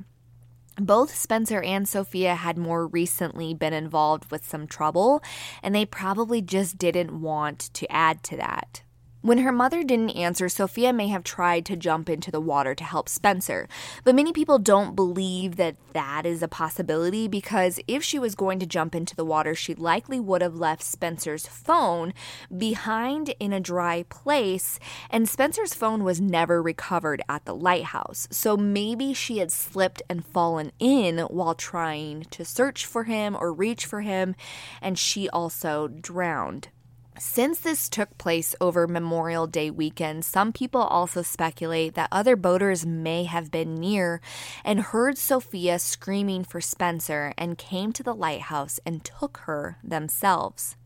Both 0.79 1.15
Spencer 1.15 1.63
and 1.63 1.89
Sophia 1.89 2.35
had 2.35 2.59
more 2.59 2.87
recently 2.87 3.55
been 3.55 3.73
involved 3.73 4.31
with 4.31 4.45
some 4.45 4.67
trouble, 4.67 5.23
and 5.63 5.75
they 5.75 5.87
probably 5.87 6.43
just 6.43 6.77
didn't 6.77 7.21
want 7.21 7.71
to 7.75 7.91
add 7.91 8.23
to 8.25 8.37
that. 8.37 8.83
When 9.27 9.39
her 9.39 9.51
mother 9.51 9.83
didn't 9.83 10.11
answer, 10.11 10.49
Sophia 10.49 10.93
may 10.93 11.09
have 11.09 11.25
tried 11.25 11.67
to 11.67 11.75
jump 11.75 12.09
into 12.09 12.31
the 12.31 12.41
water 12.41 12.77
to 12.77 12.85
help 12.85 13.09
Spencer. 13.09 13.67
But 14.05 14.15
many 14.15 14.33
people 14.33 14.61
don't 14.61 14.95
believe 14.95 15.57
that 15.57 15.75
that 15.95 16.25
is 16.25 16.45
a 16.45 16.47
possibility 16.47 17.27
because 17.27 17.81
if 17.89 18.05
she 18.05 18.21
was 18.21 18.37
going 18.37 18.61
to 18.61 18.67
jump 18.67 18.95
into 18.95 19.17
the 19.17 19.25
water, 19.25 19.57
she 19.57 19.75
likely 19.75 20.21
would 20.21 20.43
have 20.43 20.55
left 20.55 20.85
Spencer's 20.85 21.45
phone 21.45 22.15
behind 22.57 23.35
in 23.41 23.53
a 23.53 23.59
dry 23.59 24.05
place, 24.05 24.79
and 25.11 25.29
Spencer's 25.29 25.75
phone 25.75 26.05
was 26.05 26.21
never 26.21 26.63
recovered 26.63 27.21
at 27.29 27.47
the 27.47 27.55
lighthouse. 27.57 28.29
So 28.31 28.57
maybe 28.57 29.13
she 29.13 29.39
had 29.39 29.51
slipped 29.51 30.03
and 30.09 30.25
fallen 30.25 30.71
in 30.79 31.19
while 31.19 31.57
trying 31.57 32.27
to 32.31 32.45
search 32.45 32.87
for 32.87 33.03
him 33.03 33.37
or 33.41 33.53
reach 33.53 33.87
for 33.87 34.03
him, 34.03 34.37
and 34.81 34.97
she 34.97 35.29
also 35.31 35.89
drowned. 35.89 36.69
Since 37.19 37.61
this 37.61 37.89
took 37.89 38.19
place 38.19 38.55
over 38.61 38.87
Memorial 38.87 39.47
Day 39.47 39.71
weekend, 39.71 40.23
some 40.23 40.53
people 40.53 40.83
also 40.83 41.23
speculate 41.23 41.95
that 41.95 42.11
other 42.13 42.37
boaters 42.37 42.85
may 42.85 43.25
have 43.25 43.51
been 43.51 43.75
near 43.75 44.21
and 44.63 44.81
heard 44.81 45.17
Sophia 45.17 45.79
screaming 45.79 46.45
for 46.45 46.61
Spencer 46.61 47.33
and 47.39 47.57
came 47.57 47.93
to 47.95 48.03
the 48.03 48.15
lighthouse 48.15 48.81
and 48.85 49.03
took 49.03 49.39
her 49.45 49.79
themselves. 49.83 50.77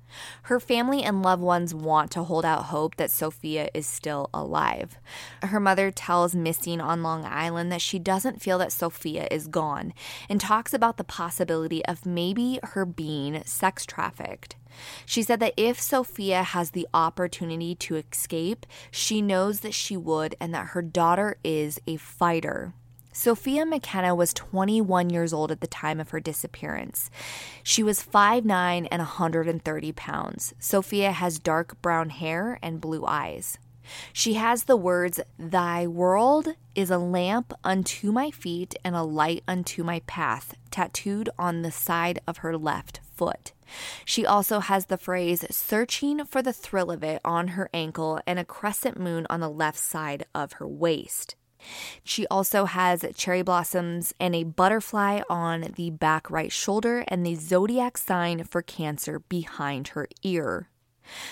Her 0.42 0.60
family 0.60 1.02
and 1.02 1.22
loved 1.22 1.42
ones 1.42 1.74
want 1.74 2.12
to 2.12 2.22
hold 2.22 2.44
out 2.44 2.66
hope 2.66 2.94
that 2.96 3.10
Sophia 3.10 3.68
is 3.74 3.86
still 3.86 4.30
alive. 4.32 4.98
Her 5.42 5.60
mother 5.60 5.90
tells 5.90 6.34
Missing 6.34 6.80
on 6.80 7.02
Long 7.02 7.24
Island 7.24 7.72
that 7.72 7.82
she 7.82 7.98
doesn't 7.98 8.42
feel 8.42 8.58
that 8.58 8.72
Sophia 8.72 9.26
is 9.30 9.48
gone 9.48 9.94
and 10.28 10.40
talks 10.40 10.72
about 10.72 10.96
the 10.96 11.04
possibility 11.04 11.84
of 11.86 12.06
maybe 12.06 12.60
her 12.62 12.84
being 12.84 13.42
sex 13.44 13.84
trafficked. 13.84 14.54
She 15.06 15.22
said 15.22 15.40
that 15.40 15.54
if 15.56 15.80
Sophia 15.80 16.42
has 16.42 16.70
the 16.70 16.88
opportunity 16.94 17.74
to 17.76 17.96
escape, 17.96 18.66
she 18.90 19.22
knows 19.22 19.60
that 19.60 19.74
she 19.74 19.96
would 19.96 20.34
and 20.40 20.54
that 20.54 20.68
her 20.68 20.82
daughter 20.82 21.36
is 21.42 21.80
a 21.86 21.96
fighter. 21.96 22.74
Sophia 23.12 23.66
McKenna 23.66 24.14
was 24.14 24.32
21 24.32 25.10
years 25.10 25.32
old 25.32 25.50
at 25.50 25.60
the 25.60 25.66
time 25.66 25.98
of 25.98 26.10
her 26.10 26.20
disappearance. 26.20 27.10
She 27.62 27.82
was 27.82 28.02
5'9 28.02 28.86
and 28.90 29.00
130 29.00 29.92
pounds. 29.92 30.54
Sophia 30.60 31.10
has 31.10 31.38
dark 31.38 31.80
brown 31.82 32.10
hair 32.10 32.58
and 32.62 32.80
blue 32.80 33.04
eyes. 33.04 33.58
She 34.12 34.34
has 34.34 34.64
the 34.64 34.76
words, 34.76 35.20
Thy 35.38 35.86
world 35.86 36.54
is 36.74 36.90
a 36.90 36.98
lamp 36.98 37.52
unto 37.64 38.12
my 38.12 38.30
feet 38.30 38.76
and 38.84 38.94
a 38.94 39.02
light 39.02 39.42
unto 39.48 39.82
my 39.82 40.00
path, 40.06 40.54
tattooed 40.70 41.28
on 41.38 41.62
the 41.62 41.72
side 41.72 42.20
of 42.26 42.38
her 42.38 42.56
left 42.56 43.00
foot. 43.14 43.52
She 44.04 44.26
also 44.26 44.60
has 44.60 44.86
the 44.86 44.98
phrase 44.98 45.44
searching 45.50 46.24
for 46.24 46.42
the 46.42 46.52
thrill 46.52 46.90
of 46.90 47.02
it 47.02 47.20
on 47.24 47.48
her 47.48 47.68
ankle 47.72 48.20
and 48.26 48.38
a 48.38 48.44
crescent 48.44 48.98
moon 48.98 49.26
on 49.30 49.40
the 49.40 49.50
left 49.50 49.78
side 49.78 50.24
of 50.34 50.54
her 50.54 50.68
waist. 50.68 51.36
She 52.02 52.26
also 52.28 52.64
has 52.64 53.04
cherry 53.14 53.42
blossoms 53.42 54.14
and 54.18 54.34
a 54.34 54.44
butterfly 54.44 55.20
on 55.28 55.72
the 55.76 55.90
back 55.90 56.30
right 56.30 56.52
shoulder 56.52 57.04
and 57.08 57.24
the 57.24 57.34
zodiac 57.34 57.98
sign 57.98 58.44
for 58.44 58.62
Cancer 58.62 59.20
behind 59.20 59.88
her 59.88 60.08
ear. 60.22 60.68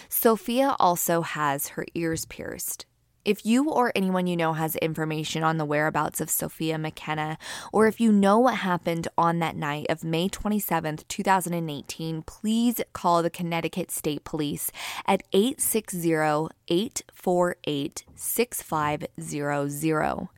Sophia 0.09 0.77
also 0.79 1.23
has 1.23 1.69
her 1.69 1.87
ears 1.95 2.25
pierced. 2.27 2.87
If 3.25 3.45
you 3.45 3.71
or 3.71 3.93
anyone 3.95 4.27
you 4.27 4.37
know 4.37 4.55
has 4.55 4.77
information 4.77 5.43
on 5.43 5.59
the 5.59 5.65
whereabouts 5.65 6.21
of 6.21 6.31
Sophia 6.31 6.79
McKenna, 6.79 7.39
or 7.73 7.87
if 7.87 8.01
you 8.01 8.13
know 8.13 8.39
what 8.39 8.57
happened 8.57 9.09
on 9.19 9.39
that 9.41 9.57
night 9.57 9.87
of 9.89 10.05
May 10.05 10.29
27th, 10.29 11.07
2018, 11.09 12.23
please 12.23 12.81
call 12.93 13.23
the 13.23 13.31
Connecticut 13.31 13.91
State 13.91 14.25
Police 14.25 14.71
at 15.07 15.23
860 15.33 16.49
848 16.69 18.05
6500. 18.15 20.29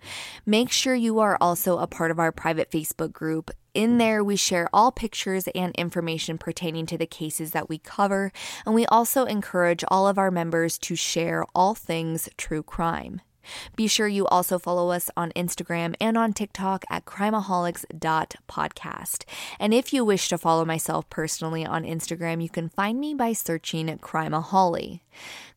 Make 0.47 0.71
sure 0.71 0.95
you 0.95 1.19
are 1.19 1.37
also 1.41 1.79
a 1.79 1.87
part 1.87 2.11
of 2.11 2.19
our 2.19 2.33
private 2.33 2.71
Facebook 2.71 3.13
group. 3.13 3.51
In 3.75 3.99
there, 3.99 4.25
we 4.25 4.37
share 4.37 4.69
all 4.73 4.91
pictures 4.91 5.49
and 5.55 5.75
information 5.77 6.39
pertaining 6.39 6.87
to 6.87 6.99
the 6.99 7.07
cases 7.07 7.53
that 7.53 7.69
we 7.69 7.79
cover, 7.79 8.33
and 8.67 8.75
we 8.75 8.87
also 8.87 9.25
encourage 9.25 9.85
all 9.89 10.09
of 10.09 10.19
our 10.19 10.31
members 10.31 10.79
to 10.79 10.97
share 10.97 11.45
all 11.55 11.75
things 11.75 12.29
true 12.37 12.63
crime. 12.63 13.21
Be 13.77 13.87
sure 13.87 14.09
you 14.09 14.27
also 14.27 14.59
follow 14.59 14.91
us 14.91 15.09
on 15.17 15.31
Instagram 15.33 15.95
and 16.01 16.19
on 16.19 16.33
TikTok 16.33 16.85
at 16.91 17.05
crimeaholics.podcast. 17.05 19.25
And 19.59 19.75
if 19.75 19.93
you 19.93 20.05
wish 20.05 20.29
to 20.29 20.39
follow 20.39 20.65
myself 20.65 21.11
personally 21.11 21.67
on 21.67 21.83
Instagram, 21.85 22.41
you 22.43 22.49
can 22.49 22.69
find 22.69 23.01
me 23.01 23.15
by 23.15 23.33
searching 23.33 23.87
Crimeaholic. 23.99 25.01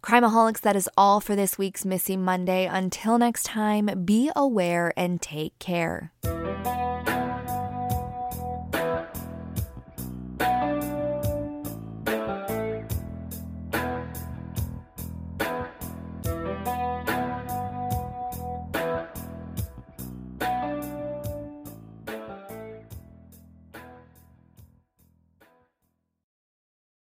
Crimeaholics, 0.01 0.61
that 0.61 0.75
is 0.75 0.89
all 0.97 1.19
for 1.19 1.35
this 1.35 1.55
week's 1.57 1.85
Missing 1.85 2.23
Monday. 2.23 2.65
Until 2.65 3.17
next 3.17 3.43
time, 3.43 4.03
be 4.05 4.31
aware 4.35 4.93
and 4.97 5.21
take 5.21 5.57
care. 5.59 6.11